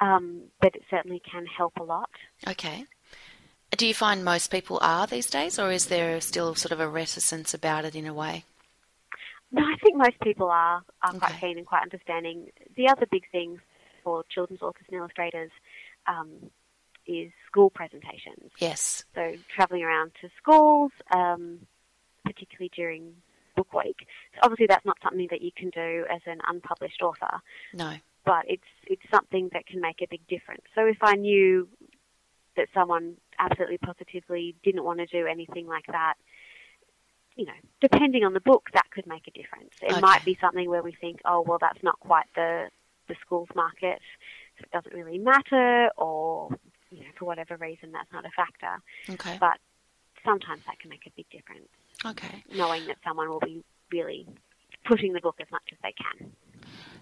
um, 0.00 0.42
but 0.62 0.74
it 0.74 0.82
certainly 0.88 1.20
can 1.30 1.44
help 1.46 1.74
a 1.78 1.82
lot. 1.82 2.10
Okay. 2.48 2.84
Do 3.76 3.86
you 3.86 3.94
find 3.94 4.24
most 4.24 4.50
people 4.50 4.78
are 4.80 5.06
these 5.06 5.28
days, 5.28 5.58
or 5.58 5.70
is 5.70 5.86
there 5.86 6.20
still 6.20 6.54
sort 6.54 6.72
of 6.72 6.80
a 6.80 6.88
reticence 6.88 7.54
about 7.54 7.84
it 7.84 7.94
in 7.94 8.06
a 8.06 8.14
way? 8.14 8.44
No, 9.52 9.62
I 9.62 9.76
think 9.82 9.96
most 9.96 10.18
people 10.22 10.48
are, 10.48 10.82
are 11.02 11.10
okay. 11.10 11.18
quite 11.18 11.40
keen 11.40 11.58
and 11.58 11.66
quite 11.66 11.82
understanding. 11.82 12.46
The 12.76 12.88
other 12.88 13.06
big 13.10 13.24
thing 13.30 13.60
for 14.02 14.24
children's 14.30 14.62
authors 14.62 14.86
and 14.88 14.98
illustrators 14.98 15.50
um, 16.06 16.50
is 17.06 17.30
school 17.46 17.70
presentations. 17.70 18.50
Yes. 18.58 19.04
So 19.14 19.34
travelling 19.54 19.82
around 19.82 20.12
to 20.20 20.28
schools, 20.36 20.92
um, 21.14 21.60
particularly 22.24 22.70
during 22.74 23.14
book 23.56 23.72
week. 23.72 24.06
So 24.34 24.40
obviously 24.44 24.66
that's 24.66 24.84
not 24.84 24.96
something 25.02 25.28
that 25.30 25.42
you 25.42 25.50
can 25.56 25.70
do 25.70 26.04
as 26.10 26.20
an 26.26 26.38
unpublished 26.48 27.02
author. 27.02 27.40
No. 27.74 27.94
But 28.24 28.44
it's 28.48 28.62
it's 28.86 29.02
something 29.10 29.50
that 29.52 29.66
can 29.66 29.80
make 29.80 30.02
a 30.02 30.06
big 30.08 30.26
difference. 30.28 30.62
So 30.74 30.86
if 30.86 30.98
I 31.02 31.14
knew 31.14 31.68
that 32.56 32.68
someone 32.74 33.16
absolutely 33.38 33.78
positively 33.78 34.54
didn't 34.62 34.84
want 34.84 34.98
to 34.98 35.06
do 35.06 35.26
anything 35.26 35.66
like 35.66 35.86
that, 35.86 36.14
you 37.36 37.46
know, 37.46 37.52
depending 37.80 38.24
on 38.24 38.34
the 38.34 38.40
book, 38.40 38.68
that 38.74 38.90
could 38.90 39.06
make 39.06 39.26
a 39.26 39.30
difference. 39.30 39.70
It 39.80 39.92
okay. 39.92 40.00
might 40.00 40.24
be 40.24 40.36
something 40.40 40.68
where 40.68 40.82
we 40.82 40.92
think, 40.92 41.20
oh, 41.24 41.40
well, 41.40 41.58
that's 41.60 41.82
not 41.82 41.98
quite 42.00 42.26
the 42.34 42.68
the 43.08 43.16
schools 43.20 43.48
market, 43.56 43.98
so 44.58 44.64
it 44.64 44.70
doesn't 44.70 44.94
really 44.94 45.18
matter, 45.18 45.90
or 45.96 46.50
you 46.90 47.00
know, 47.00 47.11
for 47.18 47.24
whatever 47.24 47.57
reason, 47.57 47.92
that's 47.92 48.12
not 48.12 48.24
a 48.24 48.31
factor. 48.31 48.83
Okay. 49.09 49.37
But 49.38 49.59
sometimes 50.24 50.62
that 50.66 50.79
can 50.79 50.90
make 50.90 51.07
a 51.07 51.11
big 51.16 51.29
difference. 51.31 51.68
Okay. 52.05 52.44
Knowing 52.55 52.87
that 52.87 52.96
someone 53.05 53.29
will 53.29 53.40
be 53.40 53.64
really 53.92 54.26
pushing 54.85 55.12
the 55.12 55.20
book 55.20 55.37
as 55.40 55.50
much 55.50 55.62
as 55.72 55.79
they 55.83 55.92
can. 55.92 56.33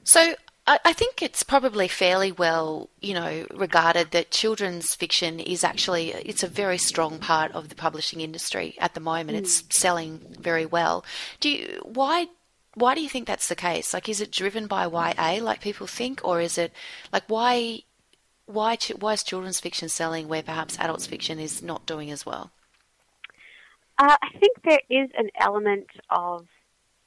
So 0.05 0.35
I 0.67 0.93
think 0.93 1.23
it's 1.23 1.43
probably 1.43 1.89
fairly 1.89 2.31
well, 2.31 2.91
you 3.01 3.15
know, 3.15 3.47
regarded 3.55 4.11
that 4.11 4.31
children's 4.31 4.95
fiction 4.95 5.41
is 5.41 5.65
actually 5.65 6.11
it's 6.11 6.43
a 6.43 6.49
very 6.49 6.77
strong 6.77 7.19
part 7.19 7.53
of 7.53 7.71
the 7.71 7.75
publishing 7.75 8.21
industry 8.21 8.75
at 8.79 8.93
the 8.93 9.01
moment. 9.01 9.37
Mm. 9.37 9.41
It's 9.41 9.65
selling 9.71 10.21
very 10.39 10.67
well. 10.67 11.05
Do 11.41 11.49
you 11.49 11.81
why 11.85 12.29
why 12.75 12.95
do 12.95 13.01
you 13.01 13.09
think 13.09 13.27
that's 13.27 13.49
the 13.49 13.57
case? 13.57 13.95
Like, 13.95 14.09
is 14.09 14.21
it 14.21 14.31
driven 14.31 14.67
by 14.67 14.87
YA, 14.87 15.43
like 15.43 15.61
people 15.61 15.87
think, 15.87 16.21
or 16.23 16.41
is 16.41 16.59
it 16.59 16.73
like 17.13 17.25
why 17.29 17.81
why 18.49 18.79
why 18.99 19.13
is 19.13 19.23
children's 19.23 19.61
fiction 19.61 19.89
selling 19.89 20.27
where 20.27 20.43
perhaps 20.43 20.79
adults 20.79 21.07
fiction 21.07 21.39
is 21.39 21.63
not 21.63 21.87
doing 21.87 22.11
as 22.11 22.25
well? 22.25 22.51
Uh, 23.99 24.17
I 24.23 24.39
think 24.39 24.63
there 24.65 24.81
is 24.89 25.11
an 25.17 25.29
element 25.39 25.89
of 26.09 26.47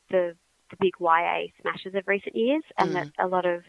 the 0.09 0.35
the 0.69 0.77
big 0.79 0.93
YA 0.99 1.47
smashes 1.61 1.95
of 1.95 2.07
recent 2.07 2.35
years, 2.35 2.63
and 2.77 2.91
mm. 2.91 2.93
that 2.93 3.09
a 3.19 3.27
lot 3.27 3.45
of 3.45 3.63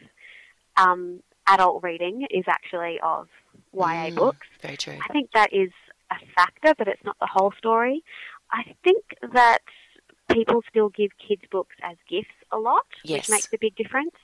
um, 0.77 1.21
adult 1.49 1.83
reading 1.83 2.27
is 2.31 2.45
actually 2.47 3.01
of 3.03 3.29
YA 3.73 4.11
mm, 4.11 4.17
books. 4.17 4.47
Very 4.61 4.77
true. 4.77 4.99
I 5.03 5.13
think 5.13 5.31
that 5.33 5.53
is 5.53 5.71
a 6.11 6.17
factor, 6.35 6.75
but 6.77 6.89
it's 6.89 7.03
not 7.05 7.17
the 7.21 7.27
whole 7.27 7.53
story. 7.59 8.05
I 8.53 8.75
think 8.85 9.03
that 9.33 9.63
people 10.31 10.63
still 10.69 10.91
give 10.91 11.11
kids 11.17 11.43
books 11.51 11.75
as 11.83 11.97
gifts 12.09 12.35
a 12.53 12.59
lot, 12.59 12.87
yes. 13.03 13.29
which 13.29 13.31
makes 13.31 13.53
a 13.53 13.59
big 13.59 13.75
difference. 13.77 14.15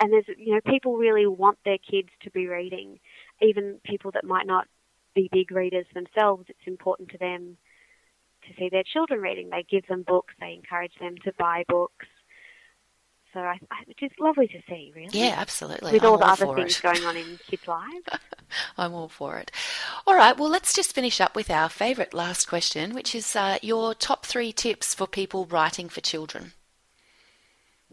And 0.00 0.12
there's, 0.12 0.24
you 0.38 0.54
know, 0.54 0.60
people 0.66 0.96
really 0.96 1.26
want 1.26 1.58
their 1.64 1.78
kids 1.78 2.08
to 2.22 2.30
be 2.30 2.46
reading, 2.46 2.98
even 3.42 3.80
people 3.84 4.10
that 4.12 4.24
might 4.24 4.46
not 4.46 4.66
be 5.14 5.28
big 5.30 5.50
readers 5.50 5.86
themselves. 5.94 6.46
It's 6.48 6.66
important 6.66 7.10
to 7.10 7.18
them 7.18 7.58
to 8.48 8.54
see 8.58 8.70
their 8.70 8.82
children 8.82 9.20
reading. 9.20 9.50
They 9.50 9.64
give 9.68 9.86
them 9.86 10.02
books, 10.02 10.34
they 10.40 10.54
encourage 10.54 10.94
them 11.00 11.16
to 11.24 11.32
buy 11.38 11.64
books. 11.68 12.06
So 13.32 13.40
I, 13.40 13.58
I, 13.70 13.84
it's 13.86 14.00
just 14.00 14.18
lovely 14.18 14.48
to 14.48 14.60
see, 14.68 14.92
really. 14.94 15.10
Yeah, 15.12 15.34
absolutely. 15.36 15.92
With 15.92 16.02
I'm 16.02 16.10
all 16.10 16.18
the 16.18 16.26
other 16.26 16.54
things 16.54 16.78
it. 16.78 16.82
going 16.82 17.04
on 17.04 17.16
in 17.16 17.38
kids' 17.46 17.68
lives. 17.68 18.08
I'm 18.78 18.92
all 18.92 19.08
for 19.08 19.38
it. 19.38 19.52
All 20.06 20.16
right, 20.16 20.36
well, 20.36 20.48
let's 20.48 20.74
just 20.74 20.92
finish 20.92 21.20
up 21.20 21.36
with 21.36 21.50
our 21.50 21.68
favourite 21.68 22.12
last 22.12 22.46
question, 22.46 22.92
which 22.92 23.14
is 23.14 23.36
uh, 23.36 23.58
your 23.62 23.94
top 23.94 24.26
three 24.26 24.52
tips 24.52 24.94
for 24.94 25.06
people 25.06 25.46
writing 25.46 25.88
for 25.88 26.00
children. 26.00 26.52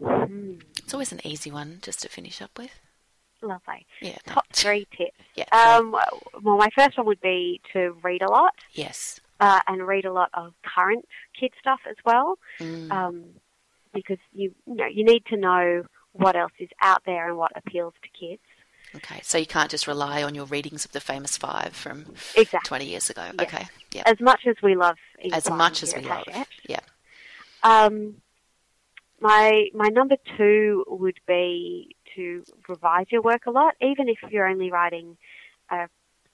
Mm. 0.00 0.62
It's 0.88 0.94
always 0.94 1.12
an 1.12 1.20
easy 1.22 1.50
one 1.50 1.80
just 1.82 2.00
to 2.00 2.08
finish 2.08 2.40
up 2.40 2.56
with. 2.56 2.70
Lovely. 3.42 3.84
Yeah. 4.00 4.16
Top 4.24 4.46
three 4.54 4.88
tips. 4.96 5.20
Yeah. 5.34 5.44
Um, 5.52 5.92
well, 5.92 6.56
my 6.56 6.70
first 6.74 6.96
one 6.96 7.06
would 7.08 7.20
be 7.20 7.60
to 7.74 7.94
read 8.02 8.22
a 8.22 8.30
lot 8.30 8.54
yes. 8.72 9.20
uh, 9.38 9.60
and 9.66 9.86
read 9.86 10.06
a 10.06 10.12
lot 10.14 10.30
of 10.32 10.54
current 10.64 11.04
kid 11.38 11.52
stuff 11.60 11.80
as 11.86 11.96
well, 12.06 12.38
Mm. 12.58 12.90
um, 12.90 13.24
because 13.92 14.16
you, 14.32 14.54
you 14.66 14.76
know 14.76 14.86
you 14.86 15.04
need 15.04 15.26
to 15.26 15.36
know 15.36 15.84
what 16.12 16.36
else 16.36 16.52
is 16.58 16.70
out 16.80 17.02
there 17.04 17.28
and 17.28 17.36
what 17.36 17.52
appeals 17.54 17.92
to 18.02 18.08
kids. 18.18 18.40
Okay. 18.94 19.20
So 19.22 19.36
you 19.36 19.44
can't 19.44 19.70
just 19.70 19.86
rely 19.86 20.22
on 20.22 20.34
your 20.34 20.46
readings 20.46 20.86
of 20.86 20.92
the 20.92 21.00
famous 21.00 21.36
five 21.36 21.74
from 21.76 22.06
Exactly. 22.34 22.66
20 22.66 22.84
years 22.86 23.10
ago. 23.10 23.24
Yes. 23.38 23.46
Okay. 23.54 23.66
Yeah. 23.92 24.04
As 24.06 24.18
much 24.20 24.46
as 24.46 24.56
we 24.62 24.74
love 24.74 24.96
As 25.34 25.50
much 25.50 25.82
as 25.82 25.94
we 25.94 26.00
love. 26.00 26.24
Yeah. 26.66 26.80
Um, 27.62 28.22
my 29.20 29.66
my 29.74 29.88
number 29.88 30.16
two 30.36 30.84
would 30.88 31.18
be 31.26 31.96
to 32.16 32.44
revise 32.68 33.06
your 33.10 33.22
work 33.22 33.46
a 33.46 33.50
lot, 33.50 33.74
even 33.80 34.08
if 34.08 34.18
you're 34.30 34.46
only 34.46 34.70
writing 34.70 35.16
a 35.70 35.88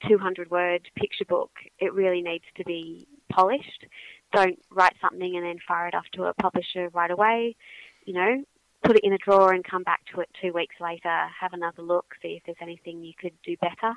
200 0.08 0.50
word 0.50 0.88
picture 0.96 1.24
book. 1.24 1.50
It 1.78 1.92
really 1.92 2.22
needs 2.22 2.44
to 2.56 2.64
be 2.64 3.06
polished. 3.30 3.86
Don't 4.32 4.58
write 4.70 4.94
something 5.00 5.36
and 5.36 5.44
then 5.44 5.58
fire 5.66 5.88
it 5.88 5.94
off 5.94 6.06
to 6.14 6.24
a 6.24 6.34
publisher 6.34 6.88
right 6.92 7.10
away. 7.10 7.56
You 8.04 8.14
know, 8.14 8.44
put 8.84 8.96
it 8.96 9.04
in 9.04 9.12
a 9.12 9.18
drawer 9.18 9.52
and 9.52 9.64
come 9.64 9.82
back 9.82 10.02
to 10.12 10.20
it 10.20 10.28
two 10.40 10.52
weeks 10.52 10.76
later. 10.80 11.26
Have 11.40 11.52
another 11.52 11.82
look, 11.82 12.14
see 12.20 12.36
if 12.36 12.42
there's 12.44 12.56
anything 12.60 13.02
you 13.02 13.14
could 13.18 13.34
do 13.44 13.56
better 13.56 13.94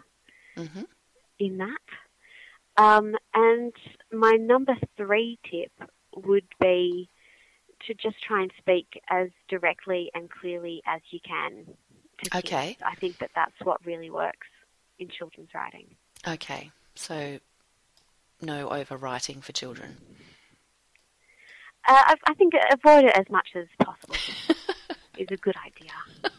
hmm 0.56 0.84
in 1.40 1.58
that. 1.58 2.84
Um, 2.84 3.16
and 3.34 3.74
my 4.12 4.32
number 4.40 4.76
three 4.96 5.38
tip 5.50 5.72
would 6.16 6.48
be 6.60 7.10
to 7.86 7.94
just 7.94 8.22
try 8.24 8.42
and 8.42 8.52
speak 8.58 9.02
as 9.10 9.30
directly 9.48 10.10
and 10.14 10.30
clearly 10.30 10.82
as 10.86 11.02
you 11.12 11.20
can. 11.26 11.66
To 12.24 12.30
kids. 12.30 12.46
Okay. 12.46 12.78
I 12.84 12.96
think 12.96 13.20
that 13.20 13.32
that's 13.36 13.54
what 13.64 13.86
really 13.86 14.10
works 14.10 14.48
in 15.00 15.08
children's 15.10 15.50
writing. 15.54 15.96
Okay. 16.28 16.72
So 16.96 17.40
no 18.42 18.70
overwriting 18.70 19.44
for 19.44 19.52
children. 19.52 19.98
Uh, 21.88 21.94
I, 21.94 22.16
I 22.28 22.34
think 22.34 22.54
avoid 22.72 23.06
it 23.06 23.18
as 23.18 23.30
much 23.30 23.50
as 23.56 23.66
possible 23.80 24.16
is 25.18 25.28
a 25.32 25.38
good 25.38 25.56
idea. 25.66 26.32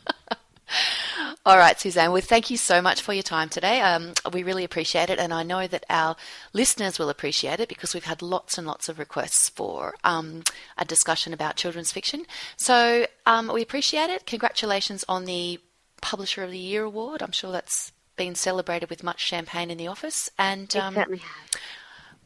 All 1.47 1.57
right, 1.57 1.81
Suzanne. 1.81 2.13
Well, 2.13 2.21
thank 2.21 2.51
you 2.51 2.59
so 2.59 2.83
much 2.83 3.01
for 3.01 3.15
your 3.15 3.23
time 3.23 3.49
today. 3.49 3.81
Um, 3.81 4.13
we 4.33 4.43
really 4.43 4.65
appreciate 4.65 5.09
it, 5.09 5.19
and 5.19 5.33
I 5.33 5.43
know 5.43 5.67
that 5.67 5.87
our 5.89 6.15
listeners 6.53 6.99
will 6.99 7.09
appreciate 7.09 7.59
it 7.59 7.69
because 7.71 7.95
we've 7.95 8.05
had 8.05 8.21
lots 8.21 8.59
and 8.59 8.67
lots 8.67 8.89
of 8.89 8.99
requests 8.99 9.49
for 9.49 9.95
um, 10.05 10.43
a 10.77 10.85
discussion 10.85 11.33
about 11.33 11.57
children's 11.57 11.91
fiction. 11.93 12.27
So 12.59 13.07
um, 13.25 13.51
we 13.53 13.63
appreciate 13.63 14.11
it. 14.11 14.27
Congratulations 14.27 15.05
on 15.09 15.25
the 15.25 15.59
Publisher 16.03 16.43
of 16.43 16.51
the 16.51 16.59
Year 16.59 16.85
award. 16.85 17.23
I'm 17.23 17.33
sure 17.33 17.51
that's 17.51 17.93
been 18.17 18.35
celebrated 18.35 18.91
with 18.91 19.03
much 19.03 19.21
champagne 19.21 19.71
in 19.71 19.79
the 19.79 19.87
office, 19.87 20.29
and 20.39 20.75
um, 20.77 20.95
certainly 20.95 21.19
has. 21.19 21.61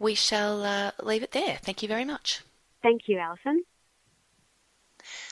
we 0.01 0.14
shall 0.16 0.64
uh, 0.64 0.90
leave 1.01 1.22
it 1.22 1.31
there. 1.31 1.59
Thank 1.62 1.83
you 1.83 1.88
very 1.88 2.05
much. 2.05 2.40
Thank 2.83 3.03
you, 3.07 3.18
Allison. 3.18 3.62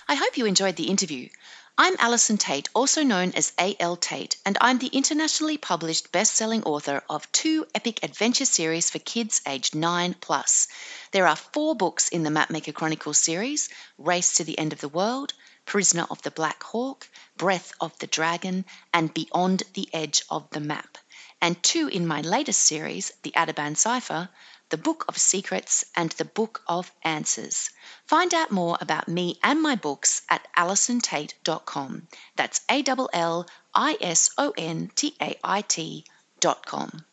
I 0.08 0.14
hope 0.14 0.36
you 0.36 0.46
enjoyed 0.46 0.76
the 0.76 0.88
interview. 0.88 1.28
I'm 1.78 1.96
Allison 1.98 2.36
Tait, 2.36 2.68
also 2.74 3.02
known 3.02 3.32
as 3.32 3.52
A.L. 3.58 3.96
Tait, 3.96 4.36
and 4.44 4.58
I'm 4.60 4.78
the 4.78 4.88
internationally 4.88 5.56
published 5.56 6.12
best-selling 6.12 6.62
author 6.64 7.02
of 7.08 7.30
two 7.32 7.66
epic 7.74 8.00
adventure 8.02 8.44
series 8.44 8.90
for 8.90 8.98
kids 8.98 9.40
aged 9.46 9.74
9 9.74 10.14
plus. 10.20 10.68
There 11.12 11.26
are 11.26 11.36
four 11.36 11.74
books 11.74 12.08
in 12.08 12.22
the 12.22 12.30
Mapmaker 12.30 12.74
Chronicles 12.74 13.18
series: 13.18 13.70
Race 13.96 14.34
to 14.34 14.44
the 14.44 14.58
End 14.58 14.72
of 14.72 14.80
the 14.80 14.88
World, 14.88 15.32
Prisoner 15.64 16.06
of 16.10 16.20
the 16.22 16.30
Black 16.30 16.62
Hawk, 16.62 17.08
Breath 17.36 17.72
of 17.80 17.98
the 17.98 18.06
Dragon, 18.06 18.64
and 18.92 19.14
Beyond 19.14 19.62
the 19.72 19.88
Edge 19.92 20.22
of 20.28 20.50
the 20.50 20.60
Map, 20.60 20.98
and 21.40 21.62
two 21.62 21.88
in 21.88 22.06
my 22.06 22.20
latest 22.20 22.60
series, 22.60 23.12
The 23.22 23.32
Ateban 23.32 23.76
Cipher, 23.76 24.28
The 24.70 24.78
Book 24.78 25.04
of 25.08 25.18
Secrets, 25.18 25.84
and 25.96 26.10
The 26.10 26.24
Book 26.24 26.62
of 26.66 26.92
Answers. 27.02 27.70
Find 28.06 28.32
out 28.32 28.50
more 28.52 28.78
about 28.80 29.08
me 29.08 29.38
and 29.42 29.60
my 29.60 29.74
books 29.74 30.22
at 30.30 30.46
allisontait.com. 30.56 32.06
That's 32.36 32.60
A 32.70 32.82
L 32.86 33.10
L 33.12 33.46
I 33.74 33.96
S 34.00 34.30
O 34.38 34.52
N 34.56 34.90
T 34.94 35.14
A 35.20 35.36
I 35.42 35.62
T.com. 35.62 37.04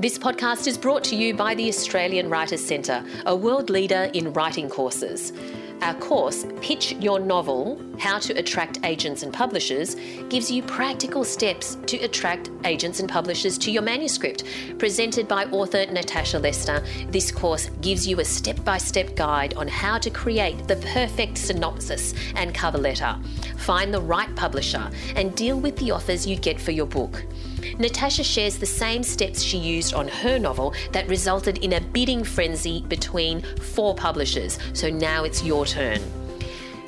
This 0.00 0.16
podcast 0.16 0.68
is 0.68 0.78
brought 0.78 1.02
to 1.04 1.16
you 1.16 1.34
by 1.34 1.56
the 1.56 1.68
Australian 1.68 2.28
Writers 2.30 2.64
Centre, 2.64 3.04
a 3.26 3.34
world 3.34 3.68
leader 3.68 4.10
in 4.14 4.32
writing 4.32 4.68
courses. 4.68 5.32
Our 5.82 5.94
course, 5.94 6.44
Pitch 6.60 6.92
Your 6.92 7.20
Novel 7.20 7.80
How 7.98 8.18
to 8.18 8.32
Attract 8.34 8.80
Agents 8.84 9.22
and 9.22 9.32
Publishers, 9.32 9.94
gives 10.28 10.50
you 10.50 10.62
practical 10.62 11.22
steps 11.24 11.78
to 11.86 11.96
attract 11.98 12.50
agents 12.64 12.98
and 12.98 13.08
publishers 13.08 13.56
to 13.58 13.70
your 13.70 13.82
manuscript. 13.82 14.42
Presented 14.78 15.28
by 15.28 15.44
author 15.46 15.86
Natasha 15.86 16.40
Lester, 16.40 16.84
this 17.10 17.30
course 17.30 17.70
gives 17.80 18.06
you 18.06 18.18
a 18.18 18.24
step 18.24 18.62
by 18.64 18.76
step 18.76 19.14
guide 19.14 19.54
on 19.54 19.68
how 19.68 19.98
to 19.98 20.10
create 20.10 20.66
the 20.66 20.76
perfect 20.76 21.38
synopsis 21.38 22.12
and 22.34 22.52
cover 22.52 22.78
letter, 22.78 23.16
find 23.56 23.94
the 23.94 24.00
right 24.00 24.34
publisher, 24.34 24.90
and 25.14 25.34
deal 25.36 25.58
with 25.60 25.76
the 25.76 25.92
offers 25.92 26.26
you 26.26 26.36
get 26.36 26.60
for 26.60 26.72
your 26.72 26.86
book. 26.86 27.24
Natasha 27.78 28.24
shares 28.24 28.58
the 28.58 28.66
same 28.66 29.02
steps 29.02 29.42
she 29.42 29.58
used 29.58 29.94
on 29.94 30.08
her 30.08 30.38
novel 30.38 30.74
that 30.92 31.08
resulted 31.08 31.58
in 31.58 31.74
a 31.74 31.80
bidding 31.80 32.24
frenzy 32.24 32.82
between 32.88 33.42
four 33.60 33.94
publishers, 33.94 34.58
so 34.72 34.88
now 34.90 35.24
it's 35.24 35.44
your 35.44 35.66
turn. 35.68 36.00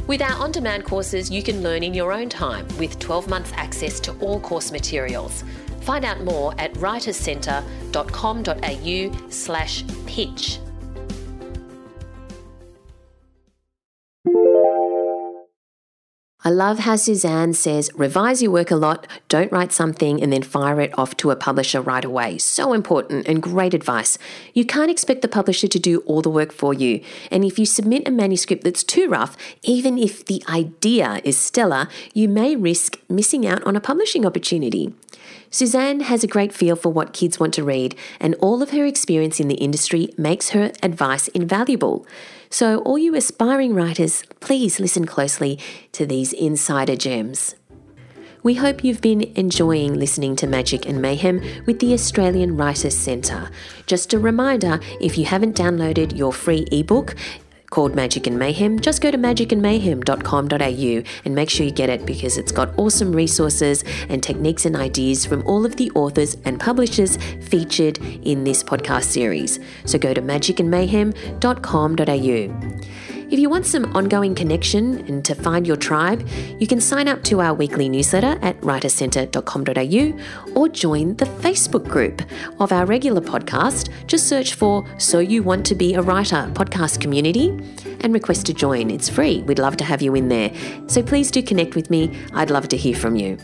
With 0.06 0.22
our 0.22 0.42
on 0.42 0.50
demand 0.50 0.84
courses, 0.84 1.30
you 1.30 1.42
can 1.42 1.62
learn 1.62 1.82
in 1.82 1.94
your 1.94 2.12
own 2.12 2.28
time 2.28 2.66
with 2.78 2.98
12 2.98 3.28
months 3.28 3.52
access 3.54 4.00
to 4.00 4.12
all 4.18 4.40
course 4.40 4.72
materials. 4.72 5.44
Find 5.82 6.04
out 6.04 6.24
more 6.24 6.52
at 6.58 6.74
writerscentre.com.au 6.74 9.30
slash 9.30 9.84
pitch. 10.06 10.58
I 16.42 16.48
love 16.48 16.78
how 16.78 16.96
Suzanne 16.96 17.52
says, 17.52 17.90
revise 17.94 18.40
your 18.40 18.50
work 18.50 18.70
a 18.70 18.76
lot, 18.76 19.06
don't 19.28 19.52
write 19.52 19.72
something 19.72 20.22
and 20.22 20.32
then 20.32 20.42
fire 20.42 20.80
it 20.80 20.98
off 20.98 21.14
to 21.18 21.30
a 21.30 21.36
publisher 21.36 21.82
right 21.82 22.02
away. 22.04 22.38
So 22.38 22.72
important 22.72 23.28
and 23.28 23.42
great 23.42 23.74
advice. 23.74 24.16
You 24.54 24.64
can't 24.64 24.90
expect 24.90 25.20
the 25.20 25.28
publisher 25.28 25.68
to 25.68 25.78
do 25.78 25.98
all 26.06 26.22
the 26.22 26.30
work 26.30 26.50
for 26.50 26.72
you. 26.72 27.02
And 27.30 27.44
if 27.44 27.58
you 27.58 27.66
submit 27.66 28.08
a 28.08 28.10
manuscript 28.10 28.64
that's 28.64 28.82
too 28.82 29.06
rough, 29.06 29.36
even 29.64 29.98
if 29.98 30.24
the 30.24 30.42
idea 30.48 31.20
is 31.24 31.36
stellar, 31.36 31.88
you 32.14 32.26
may 32.26 32.56
risk 32.56 32.98
missing 33.06 33.46
out 33.46 33.62
on 33.64 33.76
a 33.76 33.80
publishing 33.80 34.24
opportunity. 34.24 34.94
Suzanne 35.50 36.00
has 36.00 36.24
a 36.24 36.28
great 36.28 36.54
feel 36.54 36.74
for 36.74 36.90
what 36.90 37.12
kids 37.12 37.38
want 37.38 37.52
to 37.54 37.64
read, 37.64 37.94
and 38.18 38.34
all 38.36 38.62
of 38.62 38.70
her 38.70 38.86
experience 38.86 39.40
in 39.40 39.48
the 39.48 39.56
industry 39.56 40.08
makes 40.16 40.50
her 40.50 40.72
advice 40.82 41.28
invaluable. 41.28 42.06
So, 42.52 42.78
all 42.78 42.98
you 42.98 43.14
aspiring 43.14 43.74
writers, 43.74 44.24
please 44.40 44.80
listen 44.80 45.06
closely 45.06 45.56
to 45.92 46.04
these 46.04 46.32
insider 46.32 46.96
gems. 46.96 47.54
We 48.42 48.54
hope 48.54 48.82
you've 48.82 49.00
been 49.00 49.30
enjoying 49.36 49.94
listening 49.94 50.34
to 50.36 50.48
Magic 50.48 50.84
and 50.84 51.00
Mayhem 51.00 51.40
with 51.66 51.78
the 51.78 51.92
Australian 51.92 52.56
Writers 52.56 52.96
Centre. 52.96 53.50
Just 53.86 54.12
a 54.14 54.18
reminder 54.18 54.80
if 55.00 55.16
you 55.16 55.26
haven't 55.26 55.56
downloaded 55.56 56.16
your 56.16 56.32
free 56.32 56.66
ebook, 56.72 57.14
called 57.70 57.94
Magic 57.94 58.26
and 58.26 58.38
Mayhem, 58.38 58.78
just 58.80 59.00
go 59.00 59.10
to 59.10 59.18
magicandmayhem.com.au 59.18 61.10
and 61.24 61.34
make 61.34 61.48
sure 61.48 61.64
you 61.64 61.72
get 61.72 61.88
it 61.88 62.04
because 62.04 62.36
it's 62.36 62.52
got 62.52 62.76
awesome 62.76 63.12
resources 63.12 63.82
and 64.08 64.22
techniques 64.22 64.66
and 64.66 64.76
ideas 64.76 65.24
from 65.24 65.42
all 65.46 65.64
of 65.64 65.76
the 65.76 65.90
authors 65.92 66.36
and 66.44 66.60
publishers 66.60 67.16
featured 67.40 67.96
in 67.98 68.44
this 68.44 68.62
podcast 68.62 69.04
series. 69.04 69.58
So 69.84 69.98
go 69.98 70.12
to 70.12 70.20
magicandmayhem.com.au. 70.20 73.09
If 73.30 73.38
you 73.38 73.48
want 73.48 73.64
some 73.64 73.96
ongoing 73.96 74.34
connection 74.34 75.06
and 75.06 75.24
to 75.24 75.36
find 75.36 75.64
your 75.64 75.76
tribe, 75.76 76.28
you 76.58 76.66
can 76.66 76.80
sign 76.80 77.06
up 77.06 77.22
to 77.24 77.40
our 77.40 77.54
weekly 77.54 77.88
newsletter 77.88 78.36
at 78.42 78.60
writercentre.com.au 78.60 80.60
or 80.60 80.68
join 80.68 81.14
the 81.14 81.26
Facebook 81.26 81.88
group 81.88 82.22
of 82.58 82.72
our 82.72 82.86
regular 82.86 83.20
podcast. 83.20 83.88
Just 84.08 84.26
search 84.26 84.54
for 84.54 84.84
So 84.98 85.20
You 85.20 85.44
Want 85.44 85.64
to 85.66 85.76
Be 85.76 85.94
a 85.94 86.02
Writer 86.02 86.50
podcast 86.54 87.00
community 87.00 87.50
and 88.00 88.12
request 88.12 88.46
to 88.46 88.52
join. 88.52 88.90
It's 88.90 89.08
free. 89.08 89.42
We'd 89.42 89.60
love 89.60 89.76
to 89.76 89.84
have 89.84 90.02
you 90.02 90.16
in 90.16 90.28
there. 90.28 90.52
So 90.88 91.00
please 91.00 91.30
do 91.30 91.40
connect 91.40 91.76
with 91.76 91.88
me. 91.88 92.18
I'd 92.34 92.50
love 92.50 92.66
to 92.70 92.76
hear 92.76 92.96
from 92.96 93.14
you. 93.14 93.38